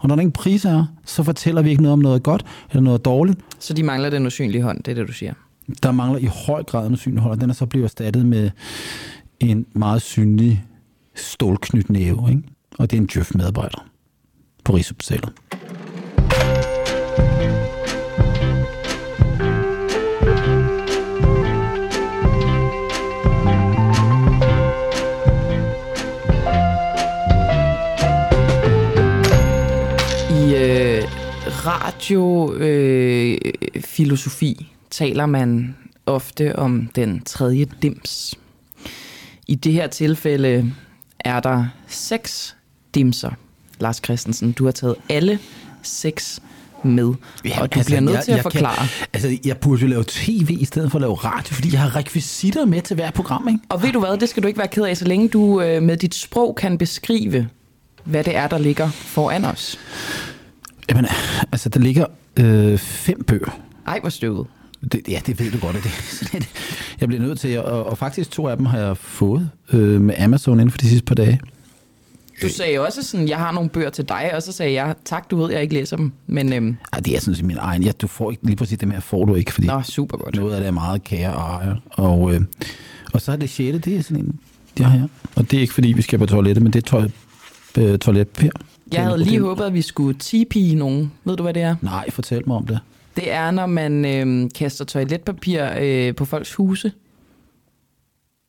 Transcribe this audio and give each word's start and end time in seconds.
Og 0.00 0.08
når 0.08 0.16
der 0.16 0.20
ingen 0.20 0.32
priser 0.32 0.70
er, 0.70 0.84
så 1.04 1.22
fortæller 1.22 1.62
vi 1.62 1.70
ikke 1.70 1.82
noget 1.82 1.92
om 1.92 1.98
noget 1.98 2.22
godt 2.22 2.44
eller 2.70 2.82
noget 2.82 3.04
dårligt. 3.04 3.38
Så 3.58 3.74
de 3.74 3.82
mangler 3.82 4.10
den 4.10 4.26
usynlige 4.26 4.62
hånd, 4.62 4.82
det 4.82 4.90
er 4.90 4.94
det, 4.94 5.08
du 5.08 5.12
siger. 5.12 5.32
Der 5.82 5.92
mangler 5.92 6.18
i 6.18 6.28
høj 6.46 6.62
grad 6.62 6.86
en 6.86 6.92
usynlig 6.92 7.20
hånd, 7.22 7.32
og 7.32 7.40
den 7.40 7.50
er 7.50 7.54
så 7.54 7.66
blevet 7.66 7.84
erstattet 7.84 8.26
med 8.26 8.50
en 9.40 9.66
meget 9.72 10.02
synlig 10.02 10.64
stålknytnæve. 11.14 12.30
Ikke? 12.30 12.42
Og 12.78 12.90
det 12.90 12.96
er 12.96 13.00
en 13.00 13.06
Djøf-medarbejder 13.06 13.86
på 14.64 14.74
Rigshospitalet. 14.74 15.32
Radiofilosofi 31.66 34.56
øh, 34.60 34.66
taler 34.90 35.26
man 35.26 35.76
ofte 36.06 36.56
om 36.56 36.88
den 36.94 37.22
tredje 37.24 37.66
dims. 37.82 38.34
I 39.46 39.54
det 39.54 39.72
her 39.72 39.86
tilfælde 39.86 40.72
er 41.20 41.40
der 41.40 41.66
seks 41.86 42.56
dimser. 42.94 43.30
Lars 43.80 44.00
Christensen, 44.04 44.52
du 44.52 44.64
har 44.64 44.72
taget 44.72 44.96
alle 45.08 45.38
seks 45.82 46.40
med, 46.84 47.14
ja, 47.44 47.60
og 47.60 47.74
du 47.74 47.78
altså, 47.78 47.90
bliver 47.90 48.00
nødt 48.00 48.14
jeg, 48.14 48.24
til 48.24 48.32
at 48.32 48.36
jeg 48.36 48.42
forklare. 48.42 48.76
Kan, 48.76 48.86
altså, 49.12 49.38
jeg 49.44 49.56
burde 49.56 49.82
jo 49.82 49.88
lave 49.88 50.04
tv 50.08 50.56
i 50.60 50.64
stedet 50.64 50.90
for 50.90 50.98
at 50.98 51.00
lave 51.00 51.14
radio, 51.14 51.54
fordi 51.54 51.72
jeg 51.72 51.80
har 51.80 51.96
rekvisitter 51.96 52.64
med 52.64 52.82
til 52.82 52.94
hver 52.94 53.10
program, 53.10 53.48
ikke? 53.48 53.60
Og 53.68 53.82
ved 53.82 53.92
du 53.92 54.00
hvad, 54.00 54.18
det 54.18 54.28
skal 54.28 54.42
du 54.42 54.48
ikke 54.48 54.58
være 54.58 54.68
ked 54.68 54.84
af, 54.84 54.96
så 54.96 55.04
længe 55.04 55.28
du 55.28 55.60
øh, 55.60 55.82
med 55.82 55.96
dit 55.96 56.14
sprog 56.14 56.54
kan 56.54 56.78
beskrive, 56.78 57.48
hvad 58.04 58.24
det 58.24 58.36
er, 58.36 58.48
der 58.48 58.58
ligger 58.58 58.90
foran 58.90 59.44
os. 59.44 59.78
Jamen, 60.90 61.06
altså, 61.52 61.68
der 61.68 61.80
ligger 61.80 62.06
øh, 62.36 62.78
fem 62.78 63.24
bøger. 63.24 63.60
Ej, 63.86 64.00
hvor 64.00 64.08
støvet. 64.10 64.46
Det, 64.92 65.00
ja, 65.08 65.20
det 65.26 65.40
ved 65.40 65.50
du 65.50 65.58
godt, 65.58 65.76
det. 65.76 66.48
Jeg 67.00 67.08
bliver 67.08 67.22
nødt 67.22 67.40
til 67.40 67.48
at, 67.48 67.62
og, 67.64 67.86
og 67.86 67.98
faktisk 67.98 68.30
to 68.30 68.48
af 68.48 68.56
dem 68.56 68.66
har 68.66 68.78
jeg 68.78 68.96
fået 68.96 69.50
øh, 69.72 70.00
med 70.00 70.14
Amazon 70.18 70.54
inden 70.60 70.70
for 70.70 70.78
de 70.78 70.88
sidste 70.88 71.04
par 71.04 71.14
dage. 71.14 71.40
Du 72.42 72.48
sagde 72.48 72.78
også 72.78 73.02
sådan, 73.02 73.28
jeg 73.28 73.38
har 73.38 73.52
nogle 73.52 73.70
bøger 73.70 73.90
til 73.90 74.08
dig, 74.08 74.30
og 74.34 74.42
så 74.42 74.52
sagde 74.52 74.72
jeg, 74.72 74.94
tak, 75.04 75.30
du 75.30 75.36
ved, 75.36 75.52
jeg 75.52 75.62
ikke 75.62 75.74
læser 75.74 75.96
dem. 75.96 76.12
Men 76.26 76.52
øhm, 76.52 76.76
Ej, 76.92 77.00
det 77.00 77.16
er 77.16 77.20
sådan 77.20 77.34
set 77.34 77.44
min 77.44 77.56
egen. 77.60 77.82
Ja, 77.82 77.92
du 77.92 78.06
får 78.06 78.30
ikke 78.30 78.46
lige 78.46 78.56
præcis 78.56 78.78
dem 78.78 78.90
her, 78.90 79.00
får 79.00 79.24
du 79.24 79.34
ikke, 79.34 79.52
fordi 79.52 79.66
nå, 79.66 79.82
super 79.82 80.16
godt. 80.16 80.34
noget 80.34 80.54
af 80.54 80.60
det 80.60 80.66
er 80.66 80.72
meget 80.72 81.04
kære 81.04 81.34
og 81.34 81.42
ejer. 81.42 81.76
Og, 81.90 82.34
øh, 82.34 82.40
og 83.12 83.20
så 83.20 83.32
er 83.32 83.36
det 83.36 83.50
sjette, 83.50 83.78
det 83.78 83.96
er 83.96 84.02
sådan 84.02 84.24
en, 84.24 84.38
det 84.78 84.86
har 84.86 84.94
jeg. 84.98 85.08
Og 85.36 85.50
det 85.50 85.56
er 85.56 85.60
ikke 85.60 85.74
fordi, 85.74 85.88
vi 85.92 86.02
skal 86.02 86.18
på 86.18 86.26
toilettet, 86.26 86.62
men 86.62 86.72
det 86.72 86.78
er 86.82 86.86
tøj, 86.86 87.08
øh, 87.78 87.98
toiletpapir. 87.98 88.50
Jeg 88.92 89.02
havde 89.04 89.18
lige 89.24 89.40
håbet, 89.40 89.64
at 89.64 89.74
vi 89.74 89.82
skulle 89.82 90.18
TP 90.18 90.56
nogen. 90.76 91.12
Ved 91.24 91.36
du, 91.36 91.42
hvad 91.42 91.54
det 91.54 91.62
er? 91.62 91.76
Nej, 91.82 92.10
fortæl 92.10 92.42
mig 92.48 92.56
om 92.56 92.66
det. 92.66 92.78
Det 93.16 93.32
er, 93.32 93.50
når 93.50 93.66
man 93.66 94.04
øhm, 94.04 94.50
kaster 94.50 94.84
toiletpapir 94.84 95.68
øh, 95.80 96.14
på 96.14 96.24
folks 96.24 96.54
huse. 96.54 96.92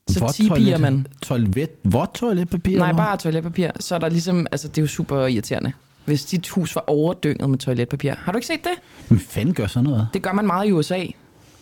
Så 0.10 0.26
TP'er 0.26 0.48
toilet- 0.48 0.82
man. 0.82 1.08
Toilet, 1.22 1.70
vådt 1.84 2.14
toiletpapir? 2.14 2.78
Nej, 2.78 2.94
bare 2.94 3.18
toiletpapir. 3.18 3.70
Så 3.80 3.96
er 3.96 4.00
der 4.00 4.10
ligesom, 4.10 4.48
altså 4.52 4.68
det 4.68 4.78
er 4.78 4.82
jo 4.82 4.88
super 4.88 5.26
irriterende. 5.28 5.72
Hvis 6.06 6.26
dit 6.26 6.48
hus 6.50 6.76
var 6.76 6.84
overdynget 6.88 7.50
med 7.50 7.58
toiletpapir. 7.58 8.14
Har 8.18 8.32
du 8.32 8.38
ikke 8.38 8.48
set 8.48 8.64
det? 8.64 8.72
Hvem 9.08 9.20
fanden 9.20 9.54
gør 9.54 9.68
sådan 9.68 9.90
noget? 9.90 10.08
Det 10.14 10.22
gør 10.22 10.34
man 10.34 10.48
meget 10.48 10.68
i 10.68 10.72
USA. 10.72 11.06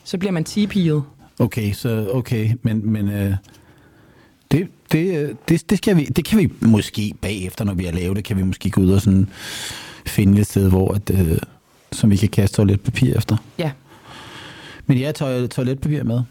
Så 0.04 0.18
bliver 0.18 0.32
man 0.32 0.46
TP'et. 0.50 1.02
Okay, 1.40 1.74
så 1.74 2.10
okay, 2.14 2.52
men, 2.62 2.92
men 2.92 3.10
øh, 3.12 3.34
det, 4.52 4.68
det, 4.92 5.38
det, 5.50 5.70
det, 5.70 5.78
skal 5.78 5.98
vi, 5.98 6.04
det 6.06 6.26
kan 6.26 6.40
vi 6.40 6.52
måske 6.62 7.14
bagefter, 7.22 7.66
når 7.66 7.74
vi 7.74 7.86
har 7.86 7.92
lavet 7.92 8.16
det, 8.16 8.24
kan 8.24 8.38
vi 8.38 8.44
måske 8.44 8.70
gå 8.70 8.82
ud 8.82 8.92
og 8.92 9.02
sådan 9.02 9.30
finde 10.06 10.42
et 10.42 10.48
sted, 10.48 10.70
hvor 10.70 10.94
at, 10.94 11.10
øh, 11.10 11.38
som 11.92 12.10
vi 12.10 12.16
kan 12.16 12.30
kaste 12.30 12.56
toiletpapir 12.58 13.18
efter. 13.18 13.38
Ja. 13.58 13.72
Men 14.86 15.00
jeg 15.00 15.08
har 15.08 15.12
toil- 15.14 15.48
toiletpapir 15.48 16.04
med, 16.04 16.22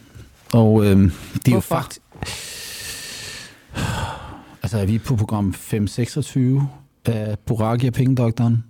og 0.53 0.85
øh, 0.85 0.91
det 0.91 1.03
er 1.03 1.11
jo 1.47 1.53
Hvorfor? 1.53 1.75
faktisk... 1.75 2.01
Altså, 4.63 4.85
vi 4.87 4.95
er 4.95 4.99
på 4.99 5.17
program 5.17 5.55
526 5.55 6.69
af 7.05 7.39
Boraki 7.39 7.87
og 7.87 7.93
Pengedoktoren, 7.93 8.65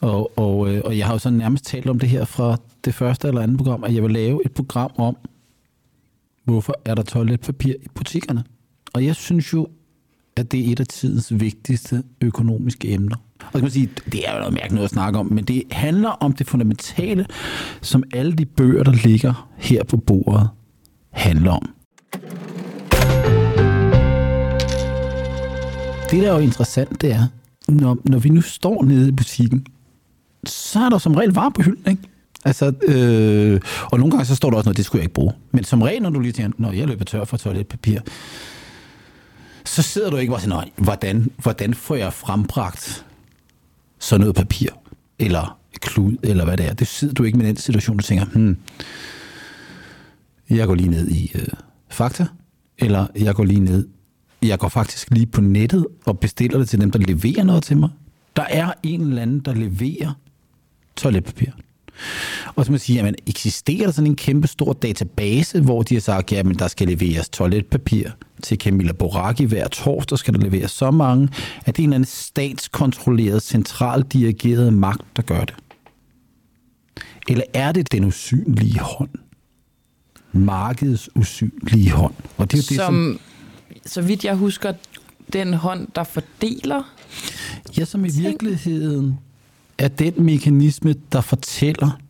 og, 0.00 0.38
og, 0.38 0.68
øh, 0.74 0.82
og 0.84 0.98
jeg 0.98 1.06
har 1.06 1.12
jo 1.14 1.18
sådan 1.18 1.38
nærmest 1.38 1.64
talt 1.64 1.88
om 1.88 1.98
det 1.98 2.08
her 2.08 2.24
fra 2.24 2.56
det 2.84 2.94
første 2.94 3.28
eller 3.28 3.40
andet 3.40 3.56
program, 3.56 3.84
at 3.84 3.94
jeg 3.94 4.02
vil 4.02 4.10
lave 4.10 4.40
et 4.44 4.52
program 4.52 4.90
om, 4.96 5.16
hvorfor 6.44 6.74
er 6.84 6.94
der 6.94 7.02
toiletpapir 7.02 7.74
i 7.82 7.88
butikkerne. 7.94 8.44
Og 8.94 9.04
jeg 9.04 9.16
synes 9.16 9.52
jo, 9.52 9.68
at 10.36 10.52
det 10.52 10.68
er 10.68 10.72
et 10.72 10.80
af 10.80 10.86
tidens 10.86 11.40
vigtigste 11.40 12.02
økonomiske 12.20 12.90
emner. 12.90 13.16
Og 13.46 13.52
kan 13.52 13.62
man 13.62 13.70
sige, 13.70 13.88
det 14.12 14.28
er 14.28 14.32
jo 14.32 14.38
noget 14.38 14.52
mærkeligt 14.52 14.74
noget 14.74 14.84
at 14.84 14.90
snakke 14.90 15.18
om, 15.18 15.26
men 15.26 15.44
det 15.44 15.62
handler 15.70 16.08
om 16.08 16.32
det 16.32 16.46
fundamentale, 16.46 17.26
som 17.80 18.04
alle 18.14 18.32
de 18.32 18.46
bøger, 18.46 18.82
der 18.82 18.92
ligger 18.92 19.48
her 19.56 19.84
på 19.84 19.96
bordet, 19.96 20.48
handler 21.10 21.50
om. 21.52 21.70
Det, 26.10 26.22
der 26.22 26.30
er 26.30 26.34
jo 26.34 26.38
interessant, 26.38 27.02
det 27.02 27.12
er, 27.12 27.26
når, 27.68 27.98
når 28.04 28.18
vi 28.18 28.28
nu 28.28 28.40
står 28.40 28.84
nede 28.84 29.08
i 29.08 29.12
butikken, 29.12 29.66
så 30.46 30.78
er 30.78 30.88
der 30.88 30.98
som 30.98 31.14
regel 31.14 31.32
varer 31.32 31.50
på 31.50 31.62
hylden, 31.62 31.90
ikke? 31.90 32.02
Altså, 32.44 32.72
øh, 32.82 33.60
og 33.92 33.98
nogle 33.98 34.10
gange 34.10 34.24
så 34.24 34.36
står 34.36 34.50
der 34.50 34.56
også 34.56 34.68
noget, 34.68 34.76
det 34.76 34.84
skulle 34.84 35.00
jeg 35.00 35.04
ikke 35.04 35.14
bruge. 35.14 35.32
Men 35.50 35.64
som 35.64 35.82
regel, 35.82 36.02
når 36.02 36.10
du 36.10 36.20
lige 36.20 36.32
tænker, 36.32 36.52
når 36.58 36.72
jeg 36.72 36.88
løber 36.88 37.04
tør 37.04 37.24
for 37.24 37.36
toiletpapir, 37.36 38.00
så 39.64 39.82
sidder 39.82 40.10
du 40.10 40.16
ikke 40.16 40.30
bare 40.30 40.40
sådan, 40.40 40.70
hvordan, 40.76 41.30
hvordan 41.38 41.74
får 41.74 41.94
jeg 41.94 42.12
frembragt 42.12 43.06
sådan 43.98 44.20
noget 44.20 44.34
papir? 44.34 44.68
Eller 45.18 45.58
klud, 45.80 46.16
eller 46.22 46.44
hvad 46.44 46.56
det 46.56 46.66
er. 46.66 46.74
Det 46.74 46.86
sidder 46.86 47.14
du 47.14 47.22
ikke 47.22 47.38
med 47.38 47.46
den 47.46 47.56
situation, 47.56 47.96
du 47.96 48.02
tænker, 48.02 48.24
hmm, 48.24 48.56
jeg 50.50 50.66
går 50.66 50.74
lige 50.74 50.90
ned 50.90 51.08
i 51.08 51.32
øh, 51.34 51.46
Fakta, 51.88 52.26
eller 52.78 53.06
jeg 53.16 53.34
går 53.34 53.44
lige 53.44 53.60
ned, 53.60 53.88
jeg 54.42 54.58
går 54.58 54.68
faktisk 54.68 55.10
lige 55.10 55.26
på 55.26 55.40
nettet 55.40 55.86
og 56.04 56.18
bestiller 56.18 56.58
det 56.58 56.68
til 56.68 56.80
dem, 56.80 56.90
der 56.90 56.98
leverer 56.98 57.44
noget 57.44 57.62
til 57.62 57.76
mig. 57.76 57.88
Der 58.36 58.42
er 58.42 58.72
en 58.82 59.00
eller 59.00 59.22
anden, 59.22 59.40
der 59.40 59.54
leverer 59.54 60.12
toiletpapir. 60.96 61.50
Og 62.54 62.64
så 62.64 62.70
må 62.70 62.72
man 62.72 62.80
sige, 62.80 62.96
jamen, 62.96 63.14
eksisterer 63.26 63.84
der 63.84 63.92
sådan 63.92 64.10
en 64.10 64.16
kæmpe 64.16 64.48
stor 64.48 64.72
database, 64.72 65.60
hvor 65.60 65.82
de 65.82 65.94
har 65.94 66.00
sagt, 66.00 66.32
at 66.32 66.46
der 66.58 66.68
skal 66.68 66.88
leveres 66.88 67.28
toiletpapir 67.28 68.10
til 68.42 68.58
Camilla 68.58 68.92
Boraki 68.92 69.44
hver 69.44 69.68
torsdag, 69.68 70.18
skal 70.18 70.34
der 70.34 70.40
leveres 70.40 70.70
så 70.70 70.90
mange, 70.90 71.28
at 71.64 71.76
det 71.76 71.82
er 71.82 71.84
en 71.84 71.90
eller 71.90 71.94
anden 71.94 72.08
statskontrolleret, 72.08 73.42
centralt 73.42 74.12
dirigeret 74.12 74.72
magt, 74.72 75.02
der 75.16 75.22
gør 75.22 75.44
det? 75.44 75.54
Eller 77.28 77.44
er 77.54 77.72
det 77.72 77.92
den 77.92 78.04
usynlige 78.04 78.78
hånd? 78.78 79.10
Markedets 80.32 81.10
usynlige 81.14 81.90
hånd. 81.90 82.14
Og 82.36 82.50
det 82.52 82.58
er 82.58 82.62
jo 82.62 82.66
det, 82.68 82.76
som, 82.76 82.94
Som, 82.94 83.20
så 83.86 84.02
vidt 84.02 84.24
jeg 84.24 84.34
husker, 84.34 84.72
den 85.32 85.54
hånd, 85.54 85.88
der 85.94 86.04
fordeler. 86.04 86.94
ja, 87.78 87.84
som 87.84 88.04
i 88.04 88.10
virkeligheden 88.10 89.18
er 89.82 89.88
den 89.88 90.14
mekanisme, 90.16 90.94
der 91.12 91.20
fortæller, 91.20 92.00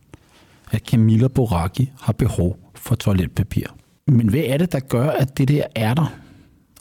at 0.71 0.81
Camilla 0.81 1.27
Boraki 1.27 1.91
har 2.01 2.13
behov 2.13 2.57
for 2.75 2.95
toiletpapir. 2.95 3.67
Men 4.07 4.29
hvad 4.29 4.41
er 4.45 4.57
det, 4.57 4.71
der 4.71 4.79
gør, 4.79 5.09
at 5.09 5.37
det 5.37 5.47
der 5.47 5.63
er 5.75 5.93
der? 5.93 6.13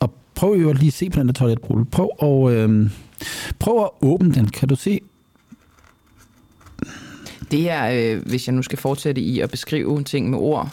Og 0.00 0.14
prøv 0.34 0.52
jo 0.52 0.72
lige 0.72 0.86
at 0.86 0.92
se 0.92 1.10
på 1.10 1.20
den 1.20 1.26
der 1.26 1.32
toiletrulle. 1.32 1.84
Prøv 1.84 2.10
at, 2.22 2.52
øh, 2.52 2.90
prøv 3.58 3.82
at 3.82 3.90
åbne 4.00 4.34
den. 4.34 4.48
Kan 4.48 4.68
du 4.68 4.76
se? 4.76 5.00
Det 7.50 7.70
er, 7.70 7.90
øh, 7.92 8.22
hvis 8.26 8.46
jeg 8.46 8.54
nu 8.54 8.62
skal 8.62 8.78
fortsætte 8.78 9.20
i 9.20 9.40
at 9.40 9.50
beskrive 9.50 10.02
ting 10.02 10.30
med 10.30 10.38
ord, 10.38 10.68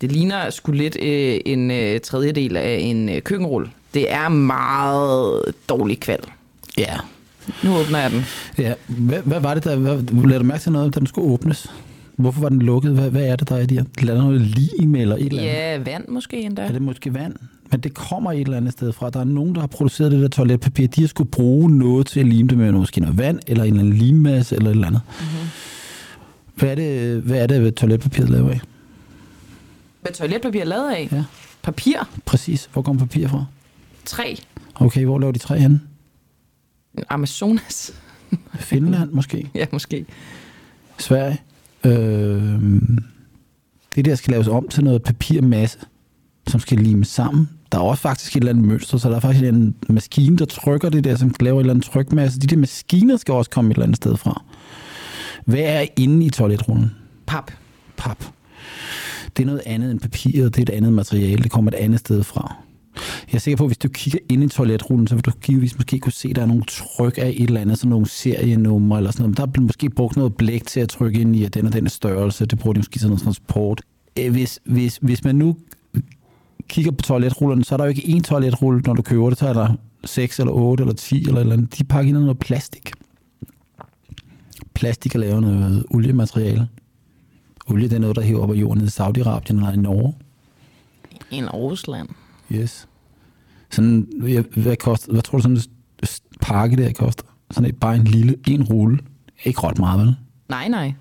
det 0.00 0.12
ligner 0.12 0.50
sgu 0.50 0.72
lidt 0.72 0.96
øh, 1.02 1.40
en 1.46 1.70
øh, 1.70 2.00
tredjedel 2.00 2.56
af 2.56 2.78
en 2.82 3.08
øh, 3.08 3.22
køkkenrulle. 3.22 3.70
Det 3.94 4.12
er 4.12 4.28
meget 4.28 5.42
dårlig 5.68 6.00
kval. 6.00 6.20
Ja. 6.78 6.96
Nu 7.64 7.76
åbner 7.76 7.98
jeg 7.98 8.10
den. 8.10 8.24
ja. 8.58 8.74
Hvad, 8.86 9.22
hvad 9.22 9.40
var 9.40 9.54
det, 9.54 9.64
der... 9.64 9.76
Hvad, 9.76 10.28
lad 10.28 10.38
du 10.38 10.44
mærke 10.44 10.62
til 10.62 10.72
noget, 10.72 10.94
da 10.94 10.98
den 10.98 11.06
skulle 11.06 11.28
åbnes? 11.32 11.70
Hvorfor 12.16 12.40
var 12.40 12.48
den 12.48 12.62
lukket? 12.62 12.92
Hvad, 12.92 13.10
hvad 13.10 13.24
er 13.24 13.36
det, 13.36 13.48
der 13.48 13.56
er 13.56 13.60
i 13.60 13.66
det 13.66 13.78
her? 13.78 14.10
Er 14.10 14.14
der 14.14 14.22
noget 14.22 14.40
lim 14.40 14.94
eller 14.94 15.16
et 15.16 15.26
eller 15.26 15.42
andet? 15.42 15.54
Ja, 15.54 15.78
vand 15.92 16.08
måske 16.08 16.40
endda. 16.40 16.62
Er 16.62 16.72
det 16.72 16.82
måske 16.82 17.14
vand? 17.14 17.34
Men 17.70 17.80
det 17.80 17.94
kommer 17.94 18.32
et 18.32 18.40
eller 18.40 18.56
andet 18.56 18.72
sted 18.72 18.92
fra. 18.92 19.10
Der 19.10 19.20
er 19.20 19.24
nogen, 19.24 19.54
der 19.54 19.60
har 19.60 19.66
produceret 19.66 20.12
det 20.12 20.20
der 20.22 20.28
toiletpapir. 20.28 20.86
De 20.86 21.00
har 21.00 21.08
skulle 21.08 21.30
bruge 21.30 21.78
noget 21.78 22.06
til 22.06 22.20
at 22.20 22.26
lime 22.26 22.48
det 22.48 22.58
med 22.58 22.72
måske 22.72 23.00
noget 23.00 23.18
vand, 23.18 23.40
eller 23.46 23.64
en 23.64 23.70
eller 23.70 23.80
anden 23.80 23.98
limmasse, 23.98 24.56
eller 24.56 24.70
et 24.70 24.74
eller 24.74 24.86
andet. 24.86 25.00
Mm-hmm. 25.20 25.48
Hvad 26.54 26.70
er 26.70 26.74
det, 26.74 27.22
hvad 27.22 27.38
er 27.38 27.46
det 27.46 27.74
toiletpapiret 27.74 28.30
laver 28.30 28.50
af? 28.50 28.60
Hvad 30.02 30.12
toiletpapir 30.12 30.60
er 30.60 30.64
lavet 30.64 30.90
af? 30.90 31.08
Ja. 31.12 31.24
Papir. 31.62 31.96
Præcis. 32.24 32.68
Hvor 32.72 32.82
kommer 32.82 33.00
papir 33.00 33.28
fra? 33.28 33.44
Træ. 34.04 34.34
Okay, 34.74 35.04
hvor 35.04 35.18
laver 35.18 35.32
de 35.32 35.38
træ 35.38 35.58
henne? 35.58 35.80
Amazonas. 37.08 37.94
Finland 38.54 39.10
måske? 39.12 39.50
ja, 39.54 39.66
måske. 39.72 40.06
Sverige? 40.98 41.40
Øh, 41.84 42.62
det 43.96 44.04
der 44.04 44.14
skal 44.14 44.32
laves 44.32 44.48
om 44.48 44.68
til 44.68 44.84
noget 44.84 45.02
papirmasse. 45.02 45.78
som 46.46 46.60
skal 46.60 46.78
limes 46.78 47.08
sammen. 47.08 47.48
Der 47.72 47.78
er 47.78 47.82
også 47.82 48.02
faktisk 48.02 48.36
et 48.36 48.40
eller 48.40 48.52
andet 48.52 48.64
mønster, 48.64 48.98
så 48.98 49.08
der 49.10 49.16
er 49.16 49.20
faktisk 49.20 49.44
en 49.44 49.74
maskine, 49.88 50.36
der 50.36 50.44
trykker 50.44 50.88
det 50.88 51.04
der, 51.04 51.16
som 51.16 51.34
laver 51.40 51.60
et 51.60 51.62
eller 51.62 51.74
andet 51.74 51.84
trykmasse. 51.84 52.40
De 52.40 52.46
der 52.46 52.56
maskiner 52.56 53.16
skal 53.16 53.34
også 53.34 53.50
komme 53.50 53.70
et 53.70 53.74
eller 53.74 53.84
andet 53.84 53.96
sted 53.96 54.16
fra. 54.16 54.42
Hvad 55.44 55.60
er 55.60 55.86
inde 55.96 56.26
i 56.26 56.30
toiletrullen? 56.30 56.90
Pap. 57.26 57.50
Pap. 57.96 58.24
Det 59.36 59.42
er 59.42 59.46
noget 59.46 59.62
andet 59.66 59.90
end 59.90 60.00
papiret, 60.00 60.56
det 60.56 60.68
er 60.68 60.72
et 60.72 60.76
andet 60.76 60.92
materiale, 60.92 61.42
det 61.42 61.50
kommer 61.50 61.70
et 61.70 61.74
andet 61.74 62.00
sted 62.00 62.22
fra. 62.22 62.56
Jeg 63.26 63.34
er 63.34 63.38
sikker 63.38 63.56
på, 63.56 63.64
at 63.64 63.68
hvis 63.68 63.78
du 63.78 63.88
kigger 63.88 64.18
ind 64.28 64.44
i 64.44 64.48
toiletrullen, 64.48 65.06
så 65.06 65.14
vil 65.14 65.24
du 65.24 65.30
givetvis 65.42 65.76
måske 65.76 65.98
kunne 65.98 66.12
se, 66.12 66.28
at 66.28 66.36
der 66.36 66.42
er 66.42 66.46
nogle 66.46 66.64
tryk 66.68 67.18
af 67.18 67.34
et 67.36 67.42
eller 67.42 67.60
andet, 67.60 67.78
sådan 67.78 67.90
nogle 67.90 68.08
serienumre 68.08 68.98
eller 68.98 69.10
sådan 69.10 69.22
noget. 69.22 69.38
Men 69.38 69.54
der 69.54 69.60
er 69.60 69.62
måske 69.62 69.90
brugt 69.90 70.16
noget 70.16 70.36
blæk 70.36 70.66
til 70.66 70.80
at 70.80 70.88
trykke 70.88 71.20
ind 71.20 71.36
i, 71.36 71.44
at 71.44 71.54
den 71.54 71.66
og 71.66 71.72
den 71.72 71.86
er 71.86 71.90
størrelse. 71.90 72.46
Det 72.46 72.58
bruger 72.58 72.72
de 72.72 72.78
måske 72.78 72.98
sådan 72.98 73.10
noget 73.10 73.22
transport. 73.22 73.82
Øh, 74.18 74.32
hvis, 74.32 74.60
hvis, 74.64 74.98
hvis 75.02 75.24
man 75.24 75.36
nu 75.36 75.56
kigger 76.68 76.90
på 76.90 77.02
toiletrullerne, 77.02 77.64
så 77.64 77.74
er 77.74 77.76
der 77.76 77.84
jo 77.84 77.88
ikke 77.88 78.02
én 78.02 78.20
toiletrulle, 78.20 78.80
når 78.86 78.94
du 78.94 79.02
køber 79.02 79.28
det, 79.28 79.38
så 79.38 79.48
er 79.48 79.52
der 79.52 79.74
6 80.04 80.38
eller 80.40 80.52
8 80.52 80.82
eller 80.82 80.94
10 80.94 81.18
eller 81.20 81.34
et 81.34 81.40
eller 81.40 81.52
andet. 81.52 81.78
De 81.78 81.84
pakker 81.84 82.08
ind 82.08 82.18
i 82.18 82.20
noget 82.20 82.38
plastik. 82.38 82.92
Plastik 84.74 85.14
er 85.14 85.18
lavet 85.18 85.42
noget 85.42 85.84
oliemateriale. 85.90 86.68
Olie, 87.66 87.88
det 87.88 87.96
er 87.96 88.00
noget, 88.00 88.16
der 88.16 88.22
hæver 88.22 88.42
op 88.42 88.50
af 88.50 88.54
jorden 88.54 88.84
i 88.84 88.86
Saudi-Arabien 88.86 89.56
eller 89.56 89.72
i 89.72 89.76
Norge. 89.76 90.14
Eller 91.32 91.50
Rusland. 91.50 92.08
Yes. 92.52 92.88
Sådan, 93.70 94.08
ja, 94.22 94.42
hvad, 94.56 94.76
koster, 94.76 95.12
hvad 95.12 95.22
tror 95.22 95.38
du 95.38 95.42
sådan 95.42 95.56
en 95.56 96.08
pakke 96.40 96.76
der 96.76 96.92
koster? 96.92 97.24
Sådan 97.50 97.70
et, 97.70 97.76
bare 97.76 97.96
en 97.96 98.04
lille, 98.04 98.36
en 98.46 98.62
rulle. 98.62 98.98
Ikke 99.44 99.60
ret 99.60 99.78
meget, 99.78 100.00
vel? 100.00 100.16
Nej, 100.48 100.68
nej. 100.68 100.92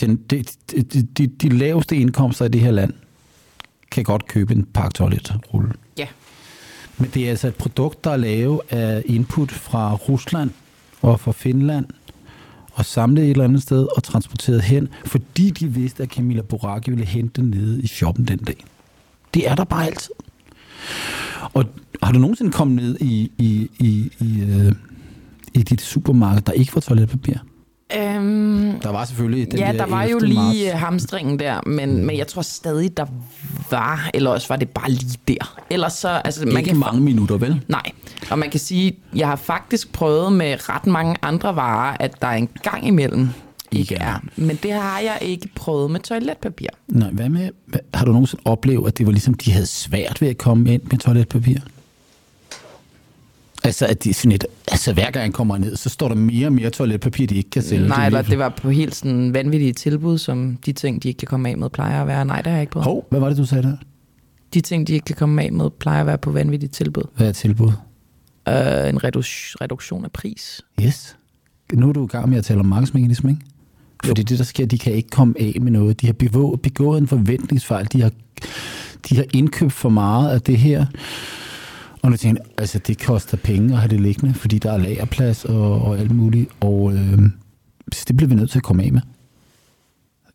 Den, 0.00 0.16
de, 0.16 0.44
de, 0.70 0.82
de, 0.82 1.02
de, 1.02 1.26
de 1.26 1.48
laveste 1.48 1.96
indkomster 1.96 2.44
i 2.44 2.48
det 2.48 2.60
her 2.60 2.70
land 2.70 2.92
kan 3.90 4.04
godt 4.04 4.26
købe 4.26 4.54
en 4.54 4.64
pakke 4.64 4.94
toiletrulle. 4.94 5.72
Ja. 5.98 6.06
Men 6.98 7.10
det 7.14 7.26
er 7.26 7.30
altså 7.30 7.48
et 7.48 7.54
produkt, 7.54 8.04
der 8.04 8.10
er 8.10 8.16
lavet 8.16 8.60
af 8.70 9.02
input 9.06 9.50
fra 9.50 9.94
Rusland 9.94 10.50
og 11.02 11.20
fra 11.20 11.32
Finland 11.32 11.86
og 12.72 12.84
samlet 12.84 13.24
et 13.24 13.30
eller 13.30 13.44
andet 13.44 13.62
sted 13.62 13.86
og 13.96 14.02
transporteret 14.02 14.62
hen, 14.62 14.88
fordi 15.04 15.50
de 15.50 15.66
vidste, 15.66 16.02
at 16.02 16.08
Camilla 16.08 16.42
Boracchi 16.42 16.90
ville 16.90 17.06
hente 17.06 17.40
den 17.40 17.50
nede 17.50 17.82
i 17.82 17.86
shoppen 17.86 18.24
den 18.24 18.38
dag. 18.38 18.64
Det 19.34 19.48
er 19.48 19.54
der 19.54 19.64
bare 19.64 19.86
altid. 19.86 20.10
Og 21.54 21.64
har 22.02 22.12
du 22.12 22.18
nogensinde 22.18 22.52
kommet 22.52 22.76
ned 22.76 22.96
i, 23.00 23.32
i, 23.38 23.70
i, 23.78 24.10
i, 24.20 24.42
øh, 24.42 24.72
i 25.54 25.62
dit 25.62 25.80
supermarked, 25.80 26.42
der 26.42 26.52
ikke 26.52 26.74
var 26.74 26.80
toiletpapir? 26.80 27.34
Øhm, 27.96 28.80
Der 28.82 28.88
var 28.88 29.04
selvfølgelig 29.04 29.50
den 29.52 29.58
ja, 29.58 29.66
der 29.66 29.72
der 29.72 29.86
var 29.86 30.02
jo 30.04 30.16
11. 30.16 30.26
lige 30.28 30.38
marts. 30.38 30.58
marts. 30.72 30.80
hamstringen 30.80 31.38
der, 31.38 31.60
men, 31.66 32.06
men 32.06 32.18
jeg 32.18 32.26
tror 32.26 32.42
stadig, 32.42 32.96
der 32.96 33.06
var, 33.70 34.10
eller 34.14 34.30
også 34.30 34.48
var 34.48 34.56
det 34.56 34.68
bare 34.68 34.90
lige 34.90 35.18
der. 35.28 35.58
Ellers 35.70 35.92
så, 35.92 36.08
altså, 36.08 36.46
man 36.46 36.56
Ikke 36.56 36.68
kan 36.68 36.76
mange 36.78 37.00
minutter, 37.00 37.36
vel? 37.36 37.60
Nej, 37.68 37.82
og 38.30 38.38
man 38.38 38.50
kan 38.50 38.60
sige, 38.60 38.92
jeg 39.14 39.28
har 39.28 39.36
faktisk 39.36 39.92
prøvet 39.92 40.32
med 40.32 40.68
ret 40.68 40.86
mange 40.86 41.16
andre 41.22 41.56
varer, 41.56 41.96
at 42.00 42.22
der 42.22 42.28
en 42.28 42.48
gang 42.62 42.86
imellem 42.86 43.28
ikke 43.78 43.94
er. 43.94 44.24
Men 44.36 44.56
det 44.62 44.72
har 44.72 44.98
jeg 44.98 45.18
ikke 45.20 45.48
prøvet 45.54 45.90
med 45.90 46.00
toiletpapir. 46.00 46.66
Nej, 46.88 47.10
hvad 47.10 47.28
med, 47.28 47.50
har 47.94 48.04
du 48.04 48.12
nogensinde 48.12 48.42
oplevet, 48.44 48.86
at 48.88 48.98
det 48.98 49.06
var 49.06 49.12
ligesom, 49.12 49.34
de 49.34 49.52
havde 49.52 49.66
svært 49.66 50.20
ved 50.20 50.28
at 50.28 50.38
komme 50.38 50.74
ind 50.74 50.82
med 50.90 50.98
toiletpapir? 50.98 51.58
Altså, 53.64 53.86
at 53.86 54.04
de 54.04 54.14
sådan 54.14 54.32
et, 54.32 54.44
altså 54.68 54.92
hver 54.92 55.10
gang 55.10 55.24
jeg 55.24 55.32
kommer 55.32 55.58
ned, 55.58 55.76
så 55.76 55.88
står 55.88 56.08
der 56.08 56.14
mere 56.14 56.46
og 56.46 56.52
mere 56.52 56.70
toiletpapir, 56.70 57.26
de 57.26 57.36
ikke 57.36 57.50
kan 57.50 57.62
sælge. 57.62 57.88
Nej, 57.88 58.02
er 58.02 58.06
eller 58.06 58.22
det 58.22 58.38
var 58.38 58.48
på 58.48 58.70
helt 58.70 58.94
sådan 58.94 59.34
vanvittige 59.34 59.72
tilbud, 59.72 60.18
som 60.18 60.58
de 60.66 60.72
ting, 60.72 61.02
de 61.02 61.08
ikke 61.08 61.18
kan 61.18 61.28
komme 61.28 61.48
af 61.48 61.58
med, 61.58 61.70
plejer 61.70 62.00
at 62.00 62.06
være. 62.06 62.24
Nej, 62.24 62.36
det 62.36 62.46
har 62.46 62.52
jeg 62.52 62.62
ikke 62.62 62.70
prøvet. 62.72 62.84
Hov, 62.84 63.06
hvad 63.10 63.20
var 63.20 63.28
det, 63.28 63.38
du 63.38 63.44
sagde 63.46 63.62
der? 63.62 63.76
De 64.54 64.60
ting, 64.60 64.86
de 64.86 64.92
ikke 64.92 65.04
kan 65.04 65.16
komme 65.16 65.42
af 65.42 65.52
med, 65.52 65.70
plejer 65.70 66.00
at 66.00 66.06
være 66.06 66.18
på 66.18 66.30
vanvittige 66.30 66.70
tilbud. 66.70 67.02
Hvad 67.16 67.28
er 67.28 67.32
tilbud? 67.32 67.66
Uh, 67.66 68.54
en 68.88 69.04
redu- 69.04 69.54
reduktion 69.60 70.04
af 70.04 70.12
pris. 70.12 70.60
Yes. 70.82 71.16
Nu 71.72 71.88
er 71.88 71.92
du 71.92 72.04
i 72.04 72.08
gang 72.08 72.28
med 72.28 72.38
at 72.38 72.44
tale 72.44 72.60
om 72.60 72.66
markedsmekanisme, 72.66 73.30
ikke? 73.30 73.42
Fordi 74.04 74.22
det, 74.22 74.38
der 74.38 74.44
sker, 74.44 74.66
de 74.66 74.78
kan 74.78 74.92
ikke 74.92 75.10
komme 75.10 75.34
af 75.40 75.56
med 75.60 75.72
noget. 75.72 76.00
De 76.00 76.06
har 76.06 76.12
begået, 76.12 76.60
begået 76.60 77.00
en 77.00 77.08
forventningsfejl. 77.08 77.86
De 77.92 78.02
har, 78.02 78.10
de 79.08 79.16
har 79.16 79.24
indkøbt 79.34 79.72
for 79.72 79.88
meget 79.88 80.30
af 80.30 80.40
det 80.40 80.58
her. 80.58 80.86
Og 82.02 82.10
nu 82.10 82.16
tænker 82.16 82.42
jeg, 82.42 82.54
altså 82.58 82.78
det 82.78 83.04
koster 83.04 83.36
penge 83.36 83.74
at 83.74 83.80
have 83.80 83.88
det 83.88 84.00
liggende, 84.00 84.34
fordi 84.34 84.58
der 84.58 84.72
er 84.72 84.78
lagerplads 84.78 85.44
og, 85.44 85.82
og 85.82 85.98
alt 85.98 86.10
muligt. 86.10 86.50
Og 86.60 86.92
øh, 86.92 87.18
det 88.08 88.16
bliver 88.16 88.28
vi 88.28 88.34
nødt 88.34 88.50
til 88.50 88.58
at 88.58 88.62
komme 88.62 88.82
af 88.84 88.92
med. 88.92 89.00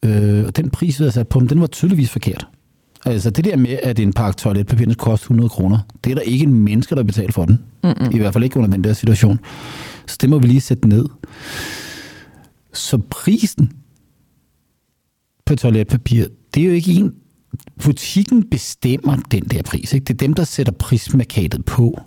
Øh, 0.03 0.45
og 0.45 0.57
den 0.57 0.69
pris, 0.69 0.99
vi 0.99 1.03
havde 1.03 1.11
sat 1.11 1.27
på 1.27 1.39
dem, 1.39 1.47
den 1.47 1.61
var 1.61 1.67
tydeligvis 1.67 2.09
forkert. 2.09 2.47
Altså 3.05 3.29
det 3.29 3.45
der 3.45 3.57
med, 3.57 3.77
at 3.83 3.99
en 3.99 4.13
pakke 4.13 4.37
toiletpapir 4.37 4.93
koster 4.93 5.25
100 5.25 5.49
kroner, 5.49 5.79
det 6.03 6.11
er 6.11 6.15
der 6.15 6.21
ikke 6.21 6.43
en 6.43 6.53
menneske, 6.53 6.95
der 6.95 7.03
betaler 7.03 7.31
for 7.31 7.45
den. 7.45 7.59
Mm-mm. 7.83 8.15
I 8.15 8.17
hvert 8.17 8.33
fald 8.33 8.43
ikke 8.43 8.57
under 8.57 8.69
den 8.69 8.83
der 8.83 8.93
situation. 8.93 9.39
Så 10.07 10.17
det 10.21 10.29
må 10.29 10.39
vi 10.39 10.47
lige 10.47 10.61
sætte 10.61 10.87
ned. 10.87 11.05
Så 12.73 12.99
prisen 13.09 13.71
på 15.45 15.55
toiletpapir, 15.55 16.25
det 16.53 16.63
er 16.63 16.67
jo 16.67 16.73
ikke 16.73 16.91
en... 16.91 17.15
Butikken 17.83 18.49
bestemmer 18.49 19.15
den 19.31 19.43
der 19.43 19.61
pris. 19.61 19.93
Ikke? 19.93 20.03
Det 20.03 20.13
er 20.13 20.17
dem, 20.17 20.33
der 20.33 20.43
sætter 20.43 20.73
prismarkedet 20.73 21.65
på. 21.65 21.99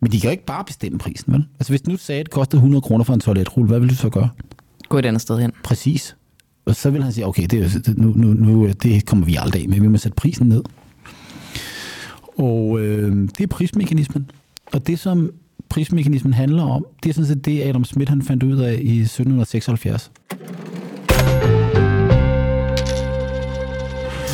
Men 0.00 0.12
de 0.12 0.20
kan 0.20 0.28
jo 0.28 0.30
ikke 0.30 0.44
bare 0.44 0.64
bestemme 0.64 0.98
prisen, 0.98 1.32
vel? 1.32 1.46
Altså 1.54 1.72
hvis 1.72 1.82
du 1.82 1.90
nu 1.90 1.96
sagde, 1.96 2.20
at 2.20 2.26
det 2.26 2.32
kostede 2.32 2.56
100 2.56 2.82
kroner 2.82 3.04
for 3.04 3.14
en 3.14 3.20
toiletrulle, 3.20 3.68
hvad 3.68 3.80
vil 3.80 3.88
du 3.88 3.94
så 3.94 4.10
gøre? 4.10 4.28
Gå 4.88 4.98
et 4.98 5.06
andet 5.06 5.22
sted 5.22 5.38
hen. 5.38 5.52
Præcis. 5.64 6.16
Og 6.64 6.76
så 6.76 6.90
vil 6.90 7.02
han 7.02 7.12
sige, 7.12 7.26
okay, 7.26 7.46
det, 7.46 7.94
nu, 7.98 8.12
nu, 8.16 8.34
nu, 8.34 8.68
det 8.82 9.06
kommer 9.06 9.26
vi 9.26 9.36
aldrig 9.36 9.62
af 9.62 9.68
med, 9.68 9.80
vi 9.80 9.88
må 9.88 9.98
sætte 9.98 10.16
prisen 10.16 10.46
ned. 10.48 10.62
Og 12.38 12.80
øh, 12.80 13.28
det 13.28 13.40
er 13.40 13.46
prismekanismen. 13.46 14.30
Og 14.72 14.86
det, 14.86 14.98
som 14.98 15.30
prismekanismen 15.68 16.32
handler 16.32 16.62
om, 16.62 16.86
det 17.02 17.08
er 17.10 17.14
sådan 17.14 17.26
set 17.28 17.44
det, 17.44 17.62
Adam 17.62 17.84
Smith 17.84 18.08
han 18.08 18.22
fandt 18.22 18.42
ud 18.42 18.58
af 18.58 18.72
i 18.72 19.00
1776. 19.00 20.10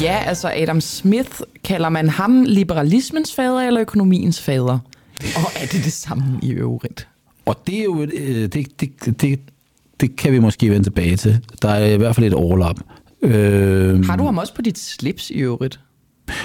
Ja, 0.02 0.18
altså 0.26 0.52
Adam 0.56 0.80
Smith, 0.80 1.40
kalder 1.64 1.88
man 1.88 2.08
ham 2.08 2.42
liberalismens 2.42 3.34
fader 3.34 3.60
eller 3.60 3.80
økonomiens 3.80 4.40
fader? 4.40 4.78
Og 5.36 5.42
er 5.62 5.66
det 5.72 5.84
det 5.84 5.92
samme 5.92 6.38
i 6.42 6.50
øvrigt? 6.50 7.08
Og 7.46 7.56
det 7.66 7.78
er 7.80 7.84
jo, 7.84 8.02
øh, 8.02 8.48
det, 8.48 8.80
det, 8.80 9.20
det, 9.20 9.40
det 10.00 10.16
kan 10.16 10.32
vi 10.32 10.38
måske 10.38 10.70
vende 10.70 10.84
tilbage 10.86 11.16
til. 11.16 11.40
Der 11.62 11.68
er 11.68 11.86
i 11.94 11.96
hvert 11.96 12.14
fald 12.14 12.26
et 12.26 12.34
overlap. 12.34 12.76
Øh, 13.22 14.04
Har 14.04 14.16
du 14.16 14.24
ham 14.24 14.38
også 14.38 14.54
på 14.54 14.62
dit 14.62 14.78
slips 14.78 15.30
i 15.30 15.34
øvrigt? 15.34 15.80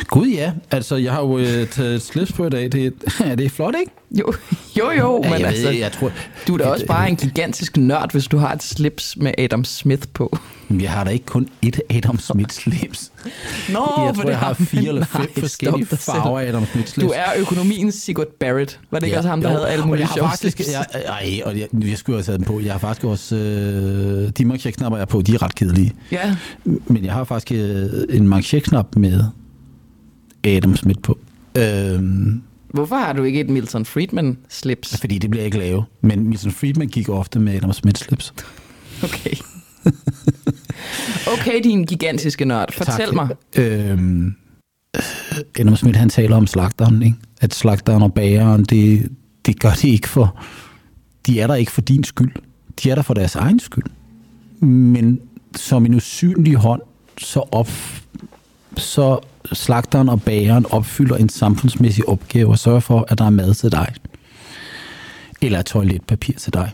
Gud 0.07 0.27
ja, 0.27 0.51
altså 0.71 0.95
jeg 0.95 1.13
har 1.13 1.21
jo 1.21 1.37
øh, 1.37 1.67
taget 1.67 1.95
et 1.95 2.01
slips 2.01 2.31
på 2.31 2.45
i 2.45 2.49
dag. 2.49 2.71
Det, 2.71 2.93
ja, 3.19 3.35
det 3.37 3.45
er 3.45 3.49
flot, 3.49 3.75
ikke? 3.79 3.91
Jo, 4.11 4.33
jo, 4.77 4.91
jo 4.91 5.21
Ja, 5.23 5.29
men 5.29 5.39
jeg, 5.39 5.47
altså, 5.47 5.67
ved, 5.67 5.77
jeg 5.77 5.91
tror, 5.91 6.11
du 6.47 6.53
er 6.53 6.57
da 6.57 6.63
også 6.65 6.85
bare 6.85 7.09
en 7.09 7.15
gigantisk 7.15 7.77
nørd, 7.77 8.11
hvis 8.11 8.27
du 8.27 8.37
har 8.37 8.53
et 8.53 8.63
slips 8.63 9.17
med 9.17 9.31
Adam 9.37 9.63
Smith 9.63 10.07
på. 10.13 10.37
Jeg 10.69 10.91
har 10.91 11.03
da 11.03 11.09
ikke 11.09 11.25
kun 11.25 11.47
et 11.61 11.81
Adam 11.89 12.19
Smith 12.19 12.49
slips. 12.49 13.11
Nå, 13.73 14.03
jeg 14.05 14.15
tror, 14.15 14.29
jeg 14.29 14.39
har 14.39 14.53
fire 14.53 14.87
eller 14.87 15.05
fem 15.05 15.21
Nej, 15.21 15.29
forskellige 15.39 15.85
farver 15.85 16.39
af 16.39 16.47
Adam 16.47 16.65
Smith 16.65 16.87
slips. 16.87 17.07
Du 17.07 17.13
er 17.15 17.25
økonomiens 17.37 17.95
Sigurd 17.95 18.27
Barrett. 18.39 18.79
Var 18.91 18.99
det 18.99 19.07
ikke 19.07 19.17
også 19.17 19.29
ham, 19.29 19.41
der 19.41 19.49
jo. 19.49 19.55
havde 19.55 19.69
alle 19.69 19.85
mulige 19.85 20.07
sjove 20.15 20.29
faktisk, 20.29 20.59
jeg, 20.59 20.85
ej, 21.05 21.41
og 21.45 21.59
jeg, 21.59 21.67
jeg 21.73 21.97
skulle 21.97 22.17
have 22.17 22.23
taget 22.23 22.39
den 22.39 22.45
på. 22.45 22.59
Jeg 22.59 22.71
har 22.71 22.79
faktisk 22.79 23.03
også... 23.05 23.35
Øh, 23.35 24.29
de 24.37 24.45
manchetknapper, 24.45 24.97
jeg 24.97 25.01
har 25.01 25.05
på, 25.05 25.21
de 25.21 25.33
er 25.33 25.41
ret 25.41 25.55
kedelige. 25.55 25.93
Ja, 26.11 26.35
Men 26.65 27.05
jeg 27.05 27.13
har 27.13 27.23
faktisk 27.23 27.51
øh, 27.51 27.89
en 28.09 28.27
manchetknap 28.27 28.95
med 28.95 29.23
Adam 30.43 30.75
Smith 30.75 30.99
på. 31.03 31.17
Øhm, 31.57 32.41
hvorfor 32.73 32.95
har 32.95 33.13
du 33.13 33.23
ikke 33.23 33.39
et 33.39 33.49
Milton 33.49 33.85
Friedman 33.85 34.37
slips? 34.49 34.97
fordi 34.99 35.17
det 35.17 35.29
bliver 35.31 35.45
ikke 35.45 35.57
lavet. 35.57 35.83
Men 36.01 36.27
Milton 36.27 36.51
Friedman 36.51 36.87
gik 36.87 37.09
ofte 37.09 37.39
med 37.39 37.55
Adam 37.55 37.73
Smith 37.73 38.01
slips. 38.01 38.33
Okay. 39.03 39.35
Okay, 41.33 41.63
din 41.63 41.83
gigantiske 41.83 42.45
nørd. 42.45 42.73
Fortæl 42.73 43.05
Tak. 43.05 43.15
mig. 43.15 43.29
Øhm, 43.55 44.25
øh, 44.95 45.01
Adam 45.59 45.75
Smith, 45.75 45.97
han 45.99 46.09
taler 46.09 46.35
om 46.35 46.47
slagteren, 46.47 47.03
ikke? 47.03 47.15
At 47.41 47.53
slagteren 47.53 48.03
og 48.03 48.13
bageren, 48.13 48.63
det, 48.63 49.09
det 49.45 49.59
gør 49.59 49.71
de 49.81 49.89
ikke 49.89 50.09
for... 50.09 50.39
De 51.25 51.39
er 51.41 51.47
der 51.47 51.55
ikke 51.55 51.71
for 51.71 51.81
din 51.81 52.03
skyld. 52.03 52.31
De 52.83 52.91
er 52.91 52.95
der 52.95 53.01
for 53.01 53.13
deres 53.13 53.35
egen 53.35 53.59
skyld. 53.59 53.83
Men 54.67 55.19
som 55.55 55.85
en 55.85 55.93
usynlig 55.93 56.55
hånd, 56.55 56.81
så, 57.17 57.43
op, 57.51 57.69
så 58.77 59.19
slagteren 59.53 60.09
og 60.09 60.21
bageren 60.21 60.65
opfylder 60.71 61.15
en 61.15 61.29
samfundsmæssig 61.29 62.09
opgave 62.09 62.49
og 62.49 62.59
sørger 62.59 62.79
for, 62.79 63.05
at 63.09 63.17
der 63.17 63.25
er 63.25 63.29
mad 63.29 63.53
til 63.53 63.71
dig. 63.71 63.93
Eller 65.41 65.61
toiletpapir 65.61 66.33
til 66.37 66.53
dig. 66.53 66.71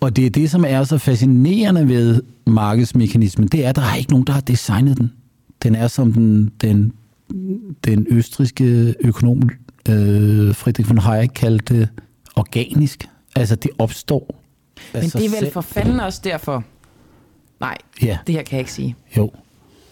Og 0.00 0.16
det 0.16 0.26
er 0.26 0.30
det, 0.30 0.50
som 0.50 0.64
er 0.68 0.84
så 0.84 0.98
fascinerende 0.98 1.88
ved 1.88 2.22
markedsmekanismen, 2.46 3.48
det 3.48 3.64
er, 3.64 3.68
at 3.68 3.76
der 3.76 3.82
er 3.82 3.94
ikke 3.94 4.10
nogen, 4.10 4.26
der 4.26 4.32
har 4.32 4.40
designet 4.40 4.98
den. 4.98 5.12
Den 5.62 5.74
er 5.74 5.88
som 5.88 6.12
den, 6.12 6.52
den, 6.60 6.92
den 7.84 8.06
østriske 8.10 8.94
økonom 9.00 9.42
øh, 9.88 10.54
Friedrich 10.54 10.88
von 10.88 10.98
Hayek 10.98 11.30
kaldte 11.34 11.88
organisk. 12.36 13.08
Altså 13.36 13.56
det 13.56 13.70
opstår 13.78 14.42
Men 14.92 15.02
det 15.02 15.14
er 15.14 15.18
vel 15.20 15.30
selv. 15.30 15.52
for 15.52 15.60
fanden 15.60 16.00
også 16.00 16.20
derfor. 16.24 16.64
Nej, 17.60 17.76
Ja, 18.02 18.18
det 18.26 18.34
her 18.34 18.42
kan 18.42 18.56
jeg 18.56 18.60
ikke 18.60 18.72
sige. 18.72 18.96
jo. 19.16 19.30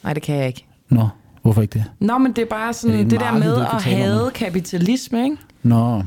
Nej, 0.03 0.13
det 0.13 0.23
kan 0.23 0.37
jeg 0.37 0.47
ikke. 0.47 0.67
Nå. 0.89 1.09
Hvorfor 1.45 1.63
ikke 1.63 1.73
det? 1.73 1.85
Nå, 2.01 2.19
men 2.19 2.33
det 2.33 2.43
er 2.43 2.47
bare 2.47 2.73
sådan, 2.73 2.97
Er 2.97 3.03
det 3.03 3.11
det, 3.11 3.17
et 3.17 3.21
det 3.21 3.33
der 3.33 3.39
med 3.39 3.57
at 3.61 3.83
hade 3.83 4.31
kapitalisme, 4.35 5.25
ikke? 5.25 5.37
Nå, 5.63 6.03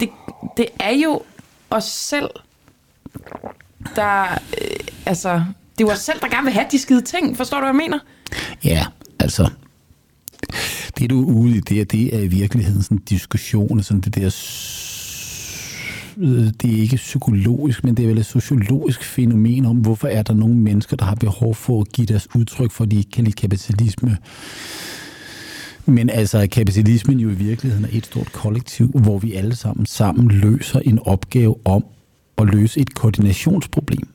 Det, 0.00 0.08
det 0.56 0.66
er 0.80 0.90
jo 0.90 1.22
os 1.70 1.84
selv, 1.84 2.30
der... 3.96 4.22
Øh, 4.32 4.76
altså, 5.06 5.32
det 5.78 5.84
er 5.84 5.88
jo 5.88 5.90
os 5.90 5.98
selv, 5.98 6.20
der 6.20 6.28
gerne 6.28 6.44
vil 6.44 6.52
have 6.52 6.66
de 6.72 6.78
skide 6.78 7.00
ting. 7.00 7.36
Forstår 7.36 7.56
du, 7.56 7.60
hvad 7.60 7.68
jeg 7.68 7.90
mener? 7.90 7.98
ja, 8.64 8.86
altså... 9.20 9.50
Det 10.98 11.10
du 11.10 11.22
er 11.22 11.34
ude 11.34 11.56
i, 11.56 11.60
det 11.60 11.80
er, 11.80 11.84
det 11.84 12.16
er 12.16 12.20
i 12.20 12.26
virkeligheden 12.26 12.82
sådan 12.82 12.96
en 12.96 13.02
diskussion, 13.08 13.82
sådan 13.82 14.00
det 14.00 14.14
der... 14.14 14.30
Øh, 16.20 16.46
det 16.62 16.74
er 16.74 16.82
ikke 16.82 16.96
psykologisk, 16.96 17.84
men 17.84 17.94
det 17.94 18.02
er 18.02 18.08
vel 18.08 18.18
et 18.18 18.26
sociologisk 18.26 19.04
fænomen 19.04 19.66
om, 19.66 19.76
hvorfor 19.76 20.08
er 20.08 20.22
der 20.22 20.34
nogle 20.34 20.54
mennesker, 20.54 20.96
der 20.96 21.04
har 21.04 21.14
behov 21.14 21.54
for 21.54 21.80
at 21.80 21.92
give 21.92 22.06
deres 22.06 22.28
udtryk 22.34 22.70
for, 22.70 22.84
at 22.84 22.90
de 22.90 22.96
ikke 22.96 23.10
kan 23.10 23.24
lide 23.24 23.36
kapitalisme. 23.36 24.16
Men 25.86 26.10
altså, 26.10 26.48
kapitalismen 26.52 27.20
jo 27.20 27.28
i 27.28 27.34
virkeligheden 27.34 27.84
er 27.84 27.88
et 27.92 28.06
stort 28.06 28.32
kollektiv, 28.32 28.88
hvor 28.88 29.18
vi 29.18 29.34
alle 29.34 29.56
sammen 29.56 29.86
sammen 29.86 30.28
løser 30.28 30.78
en 30.78 30.98
opgave 31.02 31.56
om 31.64 31.84
at 32.38 32.46
løse 32.46 32.80
et 32.80 32.94
koordinationsproblem. 32.94 34.08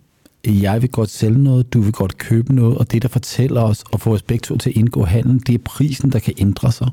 Jeg 0.45 0.81
vil 0.81 0.89
godt 0.89 1.09
sælge 1.09 1.43
noget, 1.43 1.73
du 1.73 1.81
vil 1.81 1.91
godt 1.91 2.17
købe 2.17 2.55
noget, 2.55 2.77
og 2.77 2.91
det, 2.91 3.01
der 3.01 3.07
fortæller 3.07 3.61
os 3.61 3.83
og 3.91 4.01
får 4.01 4.13
os 4.13 4.21
begge 4.21 4.41
to 4.41 4.57
til 4.57 4.69
at 4.69 4.75
indgå 4.75 5.03
handel, 5.03 5.47
det 5.47 5.55
er 5.55 5.59
prisen, 5.65 6.11
der 6.11 6.19
kan 6.19 6.33
ændre 6.37 6.71
sig. 6.71 6.87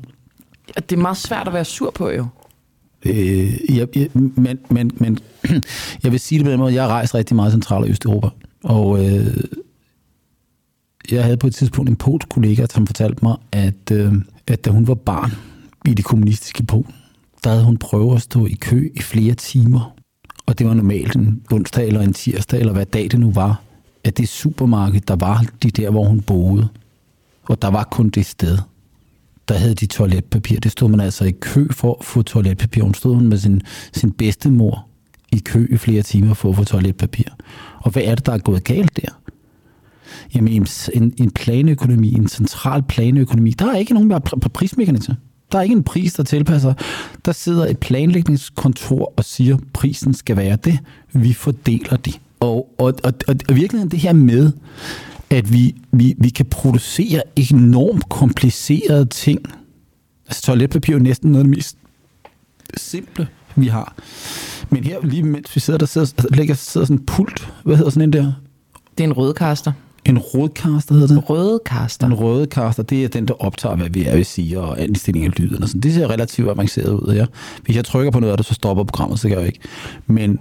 Det 0.75 0.91
er 0.91 1.01
meget 1.01 1.17
svært 1.17 1.47
at 1.47 1.53
være 1.53 1.65
sur 1.65 1.91
på, 1.91 2.09
jo. 2.09 2.25
Øh, 3.05 3.77
jeg, 3.77 3.87
jeg, 3.95 4.09
men, 4.13 4.59
men, 4.69 4.91
men 4.95 5.19
jeg 6.03 6.11
vil 6.11 6.19
sige 6.19 6.39
det 6.39 6.45
på 6.45 6.51
den 6.51 6.59
måde, 6.59 6.73
jeg 6.73 6.83
har 6.83 6.89
rejst 6.89 7.15
rigtig 7.15 7.35
meget 7.35 7.49
i 7.49 7.53
Central- 7.53 7.83
og 7.83 7.89
Østeuropa, 7.89 8.29
og 8.63 9.05
øh, 9.05 9.37
jeg 11.11 11.23
havde 11.23 11.37
på 11.37 11.47
et 11.47 11.55
tidspunkt 11.55 11.89
en 11.89 11.95
polsk 11.95 12.29
kollega, 12.29 12.65
som 12.69 12.87
fortalte 12.87 13.25
mig, 13.25 13.35
at, 13.51 13.91
øh, 13.91 14.13
at 14.47 14.65
da 14.65 14.69
hun 14.69 14.87
var 14.87 14.93
barn 14.93 15.31
i 15.85 15.93
det 15.93 16.05
kommunistiske 16.05 16.63
Polen, 16.63 16.93
der 17.43 17.49
havde 17.49 17.63
hun 17.63 17.77
prøvet 17.77 18.15
at 18.15 18.21
stå 18.21 18.45
i 18.45 18.57
kø 18.61 18.89
i 18.95 19.01
flere 19.01 19.33
timer. 19.33 19.95
Og 20.45 20.59
det 20.59 20.67
var 20.67 20.73
normalt 20.73 21.15
en 21.15 21.41
onsdag 21.51 21.87
eller 21.87 22.01
en 22.01 22.13
tirsdag, 22.13 22.59
eller 22.59 22.73
hvad 22.73 22.85
dag 22.85 23.03
det 23.11 23.19
nu 23.19 23.31
var, 23.31 23.61
at 24.03 24.17
det 24.17 24.29
supermarked, 24.29 25.01
der 25.01 25.15
var 25.15 25.45
de 25.63 25.71
der, 25.71 25.89
hvor 25.89 26.05
hun 26.05 26.21
boede, 26.21 26.67
og 27.43 27.61
der 27.61 27.67
var 27.67 27.83
kun 27.83 28.09
det 28.09 28.25
sted, 28.25 28.57
der 29.49 29.57
havde 29.57 29.75
de 29.75 29.85
toiletpapir. 29.85 30.59
Det 30.59 30.71
stod 30.71 30.89
man 30.89 30.99
altså 30.99 31.25
i 31.25 31.31
kø 31.31 31.67
for 31.71 31.97
at 31.99 32.05
få 32.05 32.21
toiletpapir. 32.21 32.83
Hun 32.83 32.93
stod 32.93 33.21
med 33.21 33.37
sin, 33.37 33.61
sin 33.93 34.11
bedstemor 34.11 34.87
i 35.31 35.37
kø 35.37 35.67
i 35.71 35.77
flere 35.77 36.01
timer 36.01 36.33
for 36.33 36.49
at 36.49 36.55
få 36.55 36.63
toiletpapir. 36.63 37.25
Og 37.79 37.91
hvad 37.91 38.03
er 38.03 38.15
det, 38.15 38.25
der 38.25 38.33
er 38.33 38.37
gået 38.37 38.63
galt 38.63 38.97
der? 38.97 39.21
Jamen 40.35 40.67
en, 40.93 41.13
en, 41.17 41.31
planøkonomi, 41.31 42.13
en 42.13 42.27
central 42.27 42.83
planøkonomi, 42.83 43.51
der 43.51 43.71
er 43.71 43.77
ikke 43.77 43.93
nogen 43.93 44.11
pr- 44.11 44.17
pr- 44.17 44.49
prismekanisme. 44.53 45.17
Der 45.51 45.57
er 45.57 45.63
ikke 45.63 45.75
en 45.75 45.83
pris, 45.83 46.13
der 46.13 46.23
tilpasser. 46.23 46.73
Der 47.25 47.31
sidder 47.31 47.65
et 47.65 47.77
planlægningskontor 47.77 49.13
og 49.17 49.23
siger, 49.23 49.55
at 49.55 49.63
prisen 49.73 50.13
skal 50.13 50.37
være 50.37 50.55
det. 50.55 50.79
Vi 51.13 51.33
fordeler 51.33 51.97
det. 51.97 52.19
Og, 52.39 52.69
og, 52.77 52.93
og, 53.03 53.13
og, 53.27 53.35
og 53.49 53.55
virkeligheden 53.55 53.91
det 53.91 53.99
her 53.99 54.13
med, 54.13 54.51
at 55.31 55.53
vi, 55.53 55.75
vi, 55.91 56.15
vi 56.17 56.29
kan 56.29 56.45
producere 56.45 57.21
enormt 57.35 58.09
komplicerede 58.09 59.05
ting. 59.05 59.39
Altså 60.27 60.41
toiletpapir 60.41 60.93
er 60.93 60.97
jo 60.97 61.03
næsten 61.03 61.31
noget 61.31 61.43
af 61.43 61.47
det 61.47 61.57
mest 61.57 61.77
simple, 62.77 63.27
vi 63.55 63.67
har. 63.67 63.95
Men 64.69 64.83
her, 64.83 64.97
lige 65.03 65.23
mens 65.23 65.55
vi 65.55 65.59
sidder, 65.59 65.77
der 65.79 65.85
sidder, 65.85 66.07
der 66.21 66.35
ligger, 66.35 66.55
sidder 66.55 66.85
sådan 66.85 66.99
en 66.99 67.05
pult. 67.05 67.53
Hvad 67.63 67.75
hedder 67.75 67.89
sådan 67.89 68.03
en 68.09 68.13
der? 68.13 68.33
Det 68.97 69.03
er 69.03 69.07
en 69.07 69.13
rødkaster. 69.13 69.71
En 70.05 70.17
rådkaster 70.17 70.93
hedder 70.93 71.15
det. 71.15 71.29
Rødkaster. 71.29 72.07
Den 72.07 72.15
røde 72.15 72.47
kaster, 72.47 72.83
det 72.83 73.03
er 73.03 73.07
den, 73.07 73.27
der 73.27 73.33
optager, 73.33 73.75
hvad 73.75 73.89
vi 73.89 74.03
er 74.03 74.15
ved 74.15 74.23
sige, 74.23 74.59
og 74.59 74.79
indstilling 74.79 75.25
af 75.25 75.39
lyden. 75.39 75.63
Og 75.63 75.69
sådan. 75.69 75.81
Det 75.81 75.93
ser 75.93 76.07
relativt 76.07 76.49
avanceret 76.49 76.93
ud. 76.93 77.13
Ja. 77.13 77.25
Hvis 77.63 77.75
jeg 77.75 77.85
trykker 77.85 78.11
på 78.11 78.19
noget 78.19 78.31
af 78.31 78.37
det, 78.37 78.45
så 78.45 78.53
stopper 78.53 78.83
programmet, 78.83 79.19
så 79.19 79.27
kan 79.27 79.37
jeg 79.37 79.47
ikke. 79.47 79.59
Men, 80.07 80.39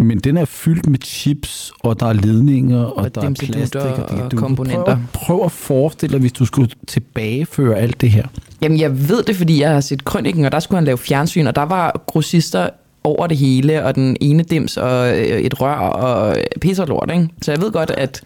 men 0.00 0.18
den 0.18 0.36
er 0.36 0.44
fyldt 0.44 0.88
med 0.88 0.98
chips, 1.04 1.72
og 1.80 2.00
der 2.00 2.06
er 2.06 2.12
ledninger, 2.12 2.78
og, 2.84 2.96
Og 2.96 3.14
der 3.14 3.20
er 3.20 3.34
plastik. 3.38 3.80
Og, 3.80 4.04
og 4.24 4.30
komponenter. 4.36 4.84
Prøv, 4.84 4.98
prøv 5.12 5.44
at 5.44 5.52
forestille 5.52 6.12
dig, 6.12 6.20
hvis 6.20 6.32
du 6.32 6.44
skulle 6.44 6.70
tilbageføre 6.86 7.78
alt 7.78 8.00
det 8.00 8.10
her. 8.10 8.26
Jamen, 8.62 8.80
jeg 8.80 9.08
ved 9.08 9.22
det, 9.22 9.36
fordi 9.36 9.60
jeg 9.60 9.70
har 9.72 9.80
set 9.80 10.04
krønningen, 10.04 10.44
og 10.44 10.52
der 10.52 10.60
skulle 10.60 10.76
han 10.76 10.84
lave 10.84 10.98
fjernsyn, 10.98 11.46
og 11.46 11.56
der 11.56 11.62
var 11.62 12.02
grossister 12.06 12.68
over 13.04 13.26
det 13.26 13.36
hele, 13.36 13.84
og 13.84 13.94
den 13.94 14.16
ene 14.20 14.42
dims 14.42 14.76
og 14.76 15.18
øh, 15.18 15.40
et 15.40 15.60
rør 15.60 15.74
og 15.74 16.36
pisse 16.60 16.82
og 16.82 16.88
lort, 16.88 17.10
ikke? 17.14 17.28
Så 17.42 17.52
jeg 17.52 17.60
ved 17.62 17.72
godt, 17.72 17.90
at 17.90 18.22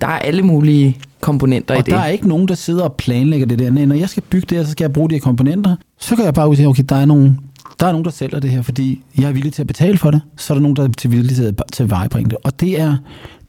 der 0.00 0.06
er 0.06 0.18
alle 0.18 0.42
mulige 0.42 0.98
komponenter 1.20 1.74
i 1.74 1.78
Og 1.78 1.86
det. 1.86 1.94
der 1.94 2.00
er 2.00 2.06
ikke 2.08 2.28
nogen, 2.28 2.48
der 2.48 2.54
sidder 2.54 2.82
og 2.84 2.92
planlægger 2.94 3.46
det 3.46 3.58
der. 3.58 3.70
Nej, 3.70 3.84
når 3.84 3.94
jeg 3.94 4.08
skal 4.08 4.22
bygge 4.30 4.46
det 4.50 4.58
her, 4.58 4.64
så 4.64 4.70
skal 4.70 4.84
jeg 4.84 4.92
bruge 4.92 5.10
de 5.10 5.14
her 5.14 5.20
komponenter. 5.20 5.76
Så 5.98 6.16
kan 6.16 6.24
jeg 6.24 6.34
bare 6.34 6.48
ud 6.48 6.56
sige, 6.56 6.68
okay, 6.68 6.84
der 6.88 6.96
er 6.96 7.04
nogen, 7.04 7.38
der 7.80 7.86
er 7.86 7.92
nogen, 7.92 8.04
der 8.04 8.10
sælger 8.10 8.40
det 8.40 8.50
her, 8.50 8.62
fordi 8.62 9.02
jeg 9.18 9.28
er 9.28 9.32
villig 9.32 9.52
til 9.52 9.62
at 9.62 9.66
betale 9.66 9.98
for 9.98 10.10
det. 10.10 10.20
Så 10.36 10.52
er 10.52 10.54
der 10.54 10.62
nogen, 10.62 10.76
der 10.76 10.84
er 10.84 10.88
til 10.88 11.10
villig 11.10 11.36
til 11.36 11.42
at, 11.44 11.62
til 11.72 11.82
at 11.82 11.90
vejbringe 11.90 12.30
det. 12.30 12.38
Og 12.44 12.60
det 12.60 12.80
er, 12.80 12.96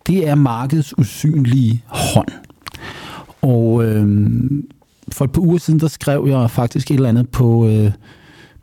det 0.08 0.28
er 0.28 0.36
markedets 0.36 0.98
usynlige 0.98 1.84
hånd. 1.88 2.28
Og 3.42 3.84
øhm, 3.86 4.68
for 5.12 5.26
et 5.26 5.32
par 5.32 5.42
uger 5.42 5.58
siden, 5.58 5.80
der 5.80 5.88
skrev 5.88 6.26
jeg 6.30 6.52
faktisk 6.52 6.92
et 6.92 6.96
eller 6.96 7.10
andet 7.10 7.30
på, 7.30 7.68
øh, 7.68 7.92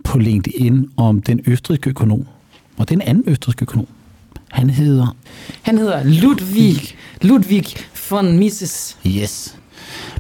på 0.04 0.18
LinkedIn 0.18 0.86
om 0.96 1.22
den 1.22 1.40
østrigske 1.46 1.90
økonom. 1.90 2.26
Og 2.76 2.88
det 2.88 2.94
er 2.96 3.00
en 3.00 3.08
anden 3.08 3.24
østrigsk 3.26 3.62
økonom. 3.62 3.86
Han 4.50 4.70
hedder 4.70 5.16
Han 5.62 5.78
hedder 5.78 6.04
Ludwig, 6.04 6.76
Ludwig 7.22 7.64
von 8.10 8.38
Mises. 8.38 8.98
Yes. 9.06 9.58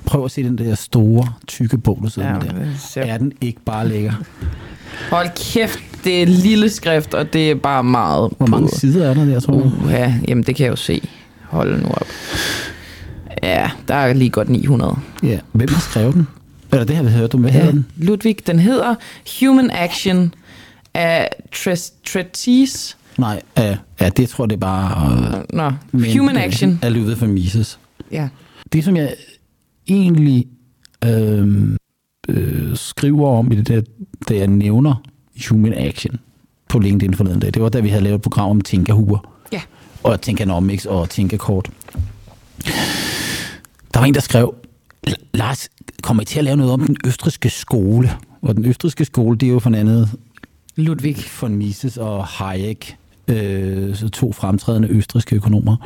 Prøv 0.04 0.24
at 0.24 0.30
se 0.30 0.42
den 0.42 0.58
der 0.58 0.74
store, 0.74 1.32
tykke 1.46 1.78
bog, 1.78 1.98
du 2.02 2.08
sidder 2.10 2.28
Ja, 2.28 2.38
med 2.38 2.70
der. 2.94 3.02
Er 3.02 3.18
den 3.18 3.32
ikke 3.40 3.60
bare 3.64 3.88
lækker? 3.88 4.12
Hold 5.10 5.52
kæft, 5.52 5.78
det 6.04 6.22
er 6.22 6.26
lille 6.26 6.70
skrift, 6.70 7.14
og 7.14 7.32
det 7.32 7.50
er 7.50 7.54
bare 7.54 7.84
meget 7.84 8.32
Hvor 8.36 8.46
mange 8.46 8.68
sider 8.68 9.10
er 9.10 9.14
der 9.14 9.24
der, 9.24 9.40
tror 9.40 9.52
du? 9.52 9.60
Uh, 9.84 9.90
ja, 9.90 10.14
jamen 10.28 10.44
det 10.44 10.56
kan 10.56 10.64
jeg 10.64 10.70
jo 10.70 10.76
se. 10.76 11.08
Hold 11.42 11.82
nu 11.82 11.88
op. 11.88 12.06
Ja, 13.42 13.70
der 13.88 13.94
er 13.94 14.12
lige 14.12 14.30
godt 14.30 14.48
900. 14.48 14.96
Ja. 15.22 15.38
Hvem 15.52 15.68
har 15.68 15.80
skrevet 15.80 16.14
den? 16.14 16.28
Eller 16.72 16.84
det 16.84 16.96
har 16.96 17.02
vi 17.02 17.10
hørt 17.10 17.34
om. 17.34 17.40
Hvad 17.40 17.52
ja. 17.52 17.66
den? 17.66 17.86
Ludwig, 17.96 18.36
den 18.46 18.58
hedder 18.58 18.94
Human 19.40 19.70
Action 19.70 20.34
af 20.94 21.28
Tres- 21.56 21.92
Treatise. 22.12 22.96
Nej, 23.18 23.42
ja, 23.56 23.76
ja, 24.00 24.08
det 24.08 24.28
tror 24.28 24.44
jeg, 24.44 24.50
det 24.50 24.56
er 24.56 24.60
bare... 24.60 25.42
Uh, 25.52 25.56
Nå, 25.56 25.72
Human 26.16 26.36
Action. 26.36 26.78
Er 26.82 26.88
lydet 26.88 27.18
for 27.18 27.26
Mises. 27.26 27.78
Ja. 28.12 28.28
Det, 28.72 28.84
som 28.84 28.96
jeg 28.96 29.14
egentlig 29.88 30.46
øh, 31.04 31.68
øh, 32.28 32.76
skriver 32.76 33.28
om 33.28 33.52
i 33.52 33.56
det 33.56 33.68
der, 33.68 33.80
da 34.28 34.36
jeg 34.36 34.46
nævner 34.46 34.94
Human 35.48 35.74
Action 35.74 36.18
på 36.68 36.78
LinkedIn 36.78 37.14
forleden 37.14 37.40
dag, 37.40 37.54
det 37.54 37.62
var 37.62 37.68
da 37.68 37.80
vi 37.80 37.88
havde 37.88 38.04
lavet 38.04 38.14
et 38.16 38.22
program 38.22 38.50
om 38.50 38.60
Tinkerhuer. 38.60 39.34
Ja. 39.52 39.60
og 40.02 40.20
Tinkernomics 40.20 40.86
og 40.86 41.10
Tinkerkort. 41.10 41.70
Der 43.94 43.98
var 43.98 44.04
en, 44.06 44.14
der 44.14 44.20
skrev, 44.20 44.54
"L- 45.08 45.14
Lars, 45.34 45.68
kommer 46.02 46.22
I 46.22 46.24
til 46.26 46.38
at 46.38 46.44
lave 46.44 46.56
noget 46.56 46.72
om 46.72 46.80
den 46.86 46.96
østriske 47.06 47.50
skole? 47.50 48.10
Og 48.42 48.56
den 48.56 48.64
østriske 48.64 49.04
skole, 49.04 49.38
det 49.38 49.48
er 49.48 49.50
jo 49.52 49.58
for 49.58 49.74
andet 49.74 50.10
Ludwig. 50.76 51.16
von 51.40 51.54
Mises 51.56 51.96
og 51.96 52.24
Hayek, 52.26 52.96
øh, 53.28 53.94
så 53.96 54.08
to 54.08 54.32
fremtrædende 54.32 54.88
østriske 54.88 55.36
økonomer, 55.36 55.76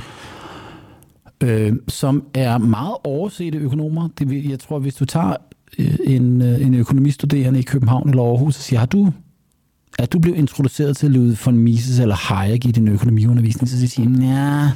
øh, 1.41 1.73
som 1.89 2.25
er 2.35 2.59
meget 2.59 2.95
oversete 3.05 3.59
økonomer. 3.59 4.09
Det, 4.19 4.51
jeg 4.51 4.59
tror, 4.61 4.79
hvis 4.79 4.95
du 4.95 5.05
tager 5.05 5.37
Øh, 5.79 5.95
en, 6.05 6.43
øh, 6.43 6.61
en 6.61 6.75
økonomistuderende 6.75 7.59
i 7.59 7.62
København 7.62 8.09
eller 8.09 8.23
Aarhus 8.23 8.57
og 8.57 8.62
siger, 8.62 8.79
har 8.79 8.87
du, 8.87 9.12
er 9.99 10.07
du 10.07 10.19
blevet 10.19 10.38
introduceret 10.38 10.97
til 10.97 11.11
Ludwig 11.11 11.38
von 11.45 11.59
Mises 11.59 11.99
eller 11.99 12.14
Hayek 12.14 12.64
i 12.64 12.71
din 12.71 12.88
økonomiundervisning, 12.88 13.69
så 13.69 13.88
siger 13.88 14.09
de, 14.09 14.26
ja, 14.26 14.71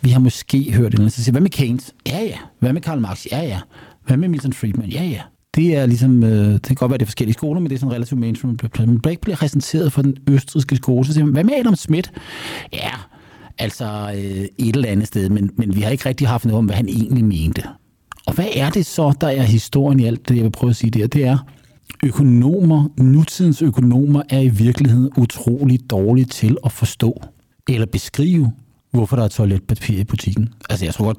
vi 0.00 0.10
har 0.10 0.20
måske 0.20 0.72
hørt 0.72 0.92
det. 0.92 1.12
Så 1.12 1.24
siger 1.24 1.32
hvad 1.32 1.40
med 1.40 1.50
Keynes? 1.50 1.94
Ja, 2.06 2.22
ja. 2.22 2.38
Hvad 2.60 2.72
med 2.72 2.80
Karl 2.80 3.00
Marx? 3.00 3.26
Ja, 3.32 3.40
ja. 3.40 3.60
Hvad 4.06 4.16
med 4.16 4.28
Milton 4.28 4.52
Friedman? 4.52 4.88
Ja, 4.88 5.04
ja. 5.04 5.20
Det 5.54 5.76
er 5.76 5.86
ligesom, 5.86 6.24
øh, 6.24 6.52
det 6.52 6.62
kan 6.62 6.74
godt 6.74 6.90
være, 6.90 6.98
det 6.98 7.02
er 7.02 7.06
forskellige 7.06 7.34
skoler, 7.34 7.60
men 7.60 7.70
det 7.70 7.76
er 7.76 7.80
sådan 7.80 7.94
relativt 7.94 8.20
mainstream. 8.20 8.58
Man 8.78 8.98
bliver 9.00 9.10
ikke 9.10 9.22
bliver 9.22 9.36
præsenteret 9.36 9.92
for 9.92 10.02
den 10.02 10.16
østrigske 10.28 10.76
skole. 10.76 11.06
Så 11.06 11.12
siger 11.12 11.24
man, 11.24 11.32
hvad 11.32 11.44
med 11.44 11.54
Adam 11.54 11.76
Smith? 11.76 12.10
Ja, 12.72 12.90
altså 13.58 14.12
øh, 14.16 14.44
et 14.58 14.76
eller 14.76 14.88
andet 14.88 15.06
sted, 15.06 15.28
men, 15.28 15.50
men 15.56 15.76
vi 15.76 15.80
har 15.80 15.90
ikke 15.90 16.08
rigtig 16.08 16.28
haft 16.28 16.44
noget 16.44 16.58
om, 16.58 16.64
hvad 16.64 16.76
han 16.76 16.88
egentlig 16.88 17.24
mente. 17.24 17.62
Og 18.26 18.34
hvad 18.34 18.48
er 18.54 18.70
det 18.70 18.86
så, 18.86 19.12
der 19.20 19.28
er 19.28 19.42
historien 19.42 20.00
i 20.00 20.04
alt 20.04 20.28
det, 20.28 20.36
jeg 20.36 20.44
vil 20.44 20.50
prøve 20.50 20.70
at 20.70 20.76
sige 20.76 20.90
der? 20.90 21.06
Det 21.06 21.24
er, 21.24 21.38
økonomer, 22.04 22.88
nutidens 22.98 23.62
økonomer, 23.62 24.22
er 24.28 24.40
i 24.40 24.48
virkeligheden 24.48 25.10
utrolig 25.16 25.90
dårlige 25.90 26.24
til 26.24 26.56
at 26.64 26.72
forstå 26.72 27.22
eller 27.68 27.86
beskrive, 27.86 28.52
hvorfor 28.90 29.16
der 29.16 29.24
er 29.24 29.28
toiletpapir 29.28 29.98
i 29.98 30.04
butikken. 30.04 30.48
Altså 30.70 30.84
jeg 30.84 30.94
tror 30.94 31.04
godt, 31.04 31.18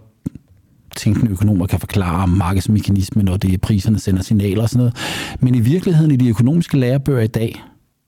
tænkende 0.96 1.32
økonomer 1.32 1.68
kan 1.68 1.80
forklare 1.80 2.28
markedsmekanismen, 2.28 3.26
når 3.26 3.38
det 3.38 3.54
er 3.54 3.58
priserne 3.58 4.00
sender 4.00 4.22
signaler 4.24 4.62
og 4.62 4.70
sådan 4.70 4.78
noget. 4.78 4.96
Men 5.40 5.56
i 5.56 5.60
virkeligheden 5.60 6.12
i 6.12 6.16
de 6.16 6.30
økonomiske 6.30 6.78
lærebøger 6.78 7.22
i 7.22 7.28
dag, 7.28 7.64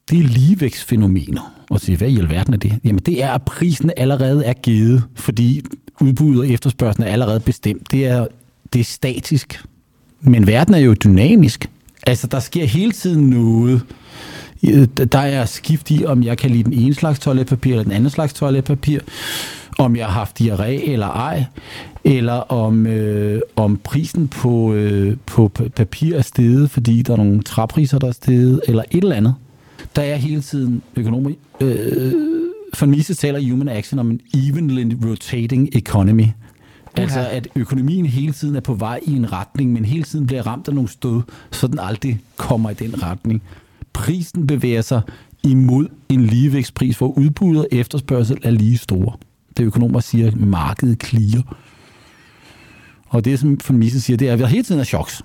det 0.10 0.20
er 0.20 0.24
ligevækstfænomener. 0.24 1.54
Og 1.70 1.80
sige, 1.80 1.98
hvad 1.98 2.10
i 2.10 2.18
alverden 2.18 2.54
er 2.54 2.58
det? 2.58 2.80
Jamen 2.84 3.00
det 3.06 3.24
er, 3.24 3.32
at 3.32 3.42
prisen 3.42 3.92
allerede 3.98 4.46
er 4.46 4.54
givet, 4.54 5.04
fordi 5.16 5.62
udbuddet 6.02 6.40
og 6.40 6.48
efterspørgselen 6.48 7.08
er 7.08 7.12
allerede 7.12 7.40
bestemt. 7.40 7.92
Det 7.92 8.08
er 8.08 8.28
det 8.74 8.80
er 8.80 8.84
statisk. 8.84 9.64
Men 10.22 10.48
verden 10.48 10.74
er 10.74 10.80
jo 10.80 10.94
dynamisk. 10.94 11.70
Altså, 12.08 12.28
der 12.28 12.40
sker 12.40 12.66
hele 12.66 12.92
tiden 12.92 13.30
noget. 13.30 13.82
Øh, 14.64 14.88
der 15.12 15.20
er 15.20 15.46
skift 15.46 15.92
i, 15.92 16.06
om 16.06 16.24
jeg 16.24 16.38
kan 16.38 16.50
lide 16.50 16.64
den 16.64 16.74
ene 16.74 16.94
slags 16.94 17.20
toiletpapir 17.20 17.72
eller 17.72 17.84
den 17.84 17.92
anden 17.92 18.10
slags 18.10 18.34
toiletpapir. 18.34 19.00
Om 19.78 19.96
jeg 19.96 20.06
har 20.06 20.14
haft 20.14 20.42
diarré 20.42 20.92
eller 20.92 21.08
ej. 21.08 21.46
Eller 22.04 22.34
om, 22.34 22.88
øh, 22.88 23.42
om 23.56 23.78
prisen 23.84 24.28
på, 24.28 24.74
øh, 24.74 25.18
på 25.26 25.48
papir 25.76 26.16
er 26.16 26.22
steget, 26.22 26.72
fordi 26.72 27.02
der 27.02 27.14
er 27.14 27.18
nogle 27.18 27.44
træpriser, 27.44 28.00
der 28.00 28.08
er 28.08 28.12
steget, 28.12 28.62
eller 28.68 28.84
et 28.92 29.04
eller 29.04 29.16
andet. 29.16 29.36
Der 29.96 30.02
er 30.02 30.16
hele 30.16 30.42
tiden 30.42 30.82
økonomi. 30.96 31.38
Øh, 31.62 31.78
øh 31.92 32.14
for 32.74 32.86
Mises 32.86 33.18
taler 33.18 33.50
Human 33.50 33.70
Action 33.70 34.00
om 34.00 34.12
en 34.12 34.22
evenly 34.34 34.96
rotating 35.06 35.70
economy. 35.76 36.26
Altså, 37.02 37.20
at 37.20 37.48
økonomien 37.56 38.06
hele 38.06 38.34
tiden 38.34 38.56
er 38.56 38.60
på 38.60 38.74
vej 38.74 39.00
i 39.04 39.16
en 39.16 39.32
retning, 39.32 39.74
men 39.74 39.86
hele 39.86 40.04
tiden 40.04 40.28
bliver 40.28 40.48
ramt 40.48 40.68
af 40.68 40.74
nogle 40.74 40.90
stød, 40.90 41.22
så 41.52 41.68
den 41.68 41.80
aldrig 41.80 42.20
kommer 42.38 42.70
i 42.70 42.74
den 42.74 43.04
retning. 43.04 43.42
Prisen 43.94 44.48
bevæger 44.48 44.82
sig 44.82 45.02
imod 45.44 45.88
en 46.10 46.26
ligevægtspris, 46.26 46.98
hvor 46.98 47.08
udbud 47.08 47.58
og 47.58 47.68
efterspørgsel 47.72 48.38
er 48.44 48.52
lige 48.52 48.78
store. 48.78 49.14
Det 49.58 49.64
økonomer 49.64 50.00
siger, 50.00 50.28
at 50.28 50.36
markedet 50.36 51.00
kliger. 51.00 51.42
Og 53.08 53.26
det, 53.26 53.40
som 53.40 53.60
von 53.68 53.78
Mises 53.78 54.04
siger, 54.04 54.18
det 54.18 54.30
er, 54.30 54.34
at 54.34 54.40
vi 54.40 54.46
hele 54.46 54.64
tiden 54.64 54.82
er 54.82 54.86
choks. 54.86 55.22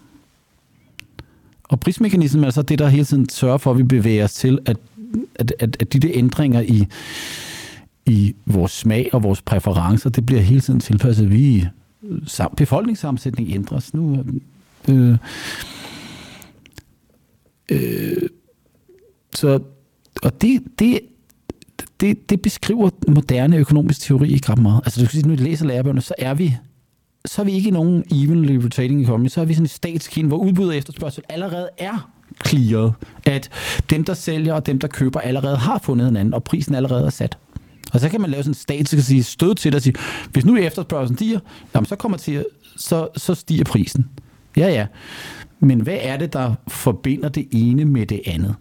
Og 1.69 1.81
prismekanismen 1.81 2.45
er 2.45 2.51
så 2.51 2.63
det, 2.63 2.79
der 2.79 2.89
hele 2.89 3.05
tiden 3.05 3.29
sørger 3.29 3.59
for, 3.59 3.71
at 3.71 3.79
vi 3.79 3.83
bevæger 3.83 4.25
os 4.25 4.35
til, 4.35 4.59
at, 4.67 4.77
at, 5.35 5.53
at, 5.59 5.77
at 5.81 5.93
de 5.93 5.99
der 5.99 6.11
ændringer 6.15 6.61
i 6.61 6.87
i 8.07 8.35
vores 8.47 8.73
smag 8.73 9.11
og 9.13 9.23
vores 9.23 9.43
præferencer, 9.43 10.11
det 10.11 10.27
bliver 10.27 10.41
hele 10.41 10.61
tiden 10.61 10.81
tilpasset. 10.81 11.31
Vi 11.31 11.67
øh, 12.03 12.21
befolkningssammensætning 12.57 13.55
ændres 13.55 13.95
nu. 13.95 14.25
Øh, 14.89 15.17
øh, 17.71 18.29
så, 19.35 19.61
og 20.23 20.43
det, 20.43 20.63
det, 20.79 21.01
det, 22.01 22.31
det 22.31 22.43
beskriver 22.43 22.91
moderne 23.09 23.57
økonomisk 23.57 24.01
teori 24.01 24.33
ikke 24.33 24.53
ret 24.53 24.59
meget. 24.59 24.81
Altså 24.85 25.01
du 25.01 25.07
kan 25.07 25.13
sige, 25.13 25.29
når 25.29 25.37
du 25.37 25.43
læser 25.43 25.67
lærebøgerne, 25.67 26.01
så 26.01 26.15
er 26.19 26.35
vi 26.35 26.57
så 27.27 27.43
er 27.43 27.45
vi 27.45 27.53
ikke 27.53 27.69
i 27.69 27.73
nogen 27.73 28.05
evenly 28.13 28.57
rotating 28.57 29.03
economy, 29.03 29.29
så 29.29 29.41
er 29.41 29.45
vi 29.45 29.55
sådan 29.55 29.65
en 29.65 29.69
statskin, 29.69 30.27
hvor 30.27 30.37
udbud 30.37 30.69
og 30.69 30.77
efterspørgsel 30.77 31.25
allerede 31.29 31.69
er 31.79 32.11
clearet. 32.47 32.93
At 33.27 33.51
dem, 33.91 34.05
der 34.05 34.15
sælger 34.15 34.55
og 34.55 34.67
dem, 34.67 34.79
der 34.79 34.89
køber, 34.89 35.21
allerede 35.21 35.57
har 35.57 35.79
fundet 35.79 36.07
hinanden, 36.07 36.35
og 36.35 36.45
prisen 36.45 36.75
allerede 36.75 37.07
er 37.07 37.11
sat. 37.11 37.39
Og 37.93 38.01
så 38.01 38.09
kan 38.09 38.21
man 38.21 38.31
lave 38.31 38.43
sådan 38.43 38.51
en 38.51 38.55
stat, 38.55 38.89
så 38.89 38.97
kan 38.97 39.03
sige, 39.03 39.23
stød 39.23 39.55
til 39.55 39.75
at 39.75 39.83
sige, 39.83 39.95
hvis 40.33 40.45
nu 40.45 40.57
efterspørgselen 40.57 41.17
stiger, 41.17 41.41
jamen 41.75 41.87
så 41.87 41.97
kommer 41.97 42.19
til, 42.19 42.45
så, 42.77 43.09
så 43.17 43.35
stiger 43.35 43.65
prisen. 43.65 44.09
Ja, 44.57 44.69
ja. 44.69 44.87
Men 45.61 45.81
hvad 45.81 45.99
er 46.01 46.17
det, 46.17 46.33
der 46.33 46.55
forbinder 46.69 47.29
det 47.29 47.49
ene 47.53 47.85
med 47.85 48.07
det 48.07 48.21
andet? 48.27 48.55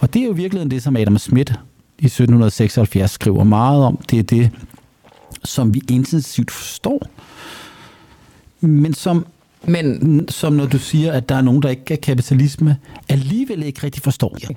Og 0.00 0.14
det 0.14 0.22
er 0.22 0.26
jo 0.26 0.32
virkelig 0.32 0.70
det, 0.70 0.82
som 0.82 0.96
Adam 0.96 1.18
Smith 1.18 1.52
i 1.98 2.06
1776 2.06 3.10
skriver 3.10 3.44
meget 3.44 3.82
om. 3.84 3.96
Det 4.10 4.18
er 4.18 4.22
det, 4.22 4.50
som 5.44 5.74
vi 5.74 5.82
intensivt 5.90 6.50
forstår, 6.50 7.02
men 8.60 8.94
som, 8.94 9.26
men, 9.66 10.28
som 10.28 10.52
når 10.52 10.66
du 10.66 10.78
siger, 10.78 11.12
at 11.12 11.28
der 11.28 11.34
er 11.34 11.42
nogen, 11.42 11.62
der 11.62 11.68
ikke 11.68 11.94
er 11.94 11.96
kapitalisme, 11.96 12.76
alligevel 13.08 13.62
ikke 13.62 13.82
rigtig 13.82 14.02
forstår. 14.02 14.36
Ja. 14.42 14.48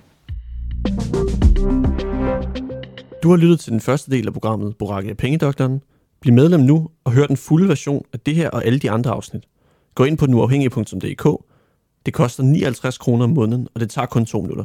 Du 3.24 3.30
har 3.30 3.38
lyttet 3.38 3.60
til 3.60 3.72
den 3.72 3.82
første 3.82 4.12
del 4.12 4.28
af 4.28 4.34
programmet 4.34 4.78
Boracke 4.78 5.10
af 5.10 5.18
Pengedoktoren. 5.18 5.82
Bliv 6.22 6.34
medlem 6.34 6.62
nu 6.62 6.90
og 7.04 7.12
hør 7.12 7.26
den 7.26 7.38
fulde 7.38 7.68
version 7.68 8.06
af 8.14 8.20
det 8.20 8.36
her 8.36 8.50
og 8.50 8.66
alle 8.66 8.80
de 8.80 8.92
andre 8.92 9.12
afsnit. 9.12 9.44
Gå 9.96 10.04
ind 10.04 10.18
på 10.18 10.26
nuafhængig.dk. 10.26 11.46
Det 12.06 12.14
koster 12.14 12.44
59 12.44 12.98
kroner 12.98 13.24
om 13.24 13.30
måneden, 13.30 13.68
og 13.74 13.80
det 13.80 13.90
tager 13.90 14.06
kun 14.06 14.26
to 14.26 14.42
minutter. 14.42 14.64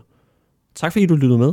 Tak 0.75 0.93
fordi 0.93 1.07
du 1.07 1.15
lyttede 1.15 1.39
med. 1.39 1.53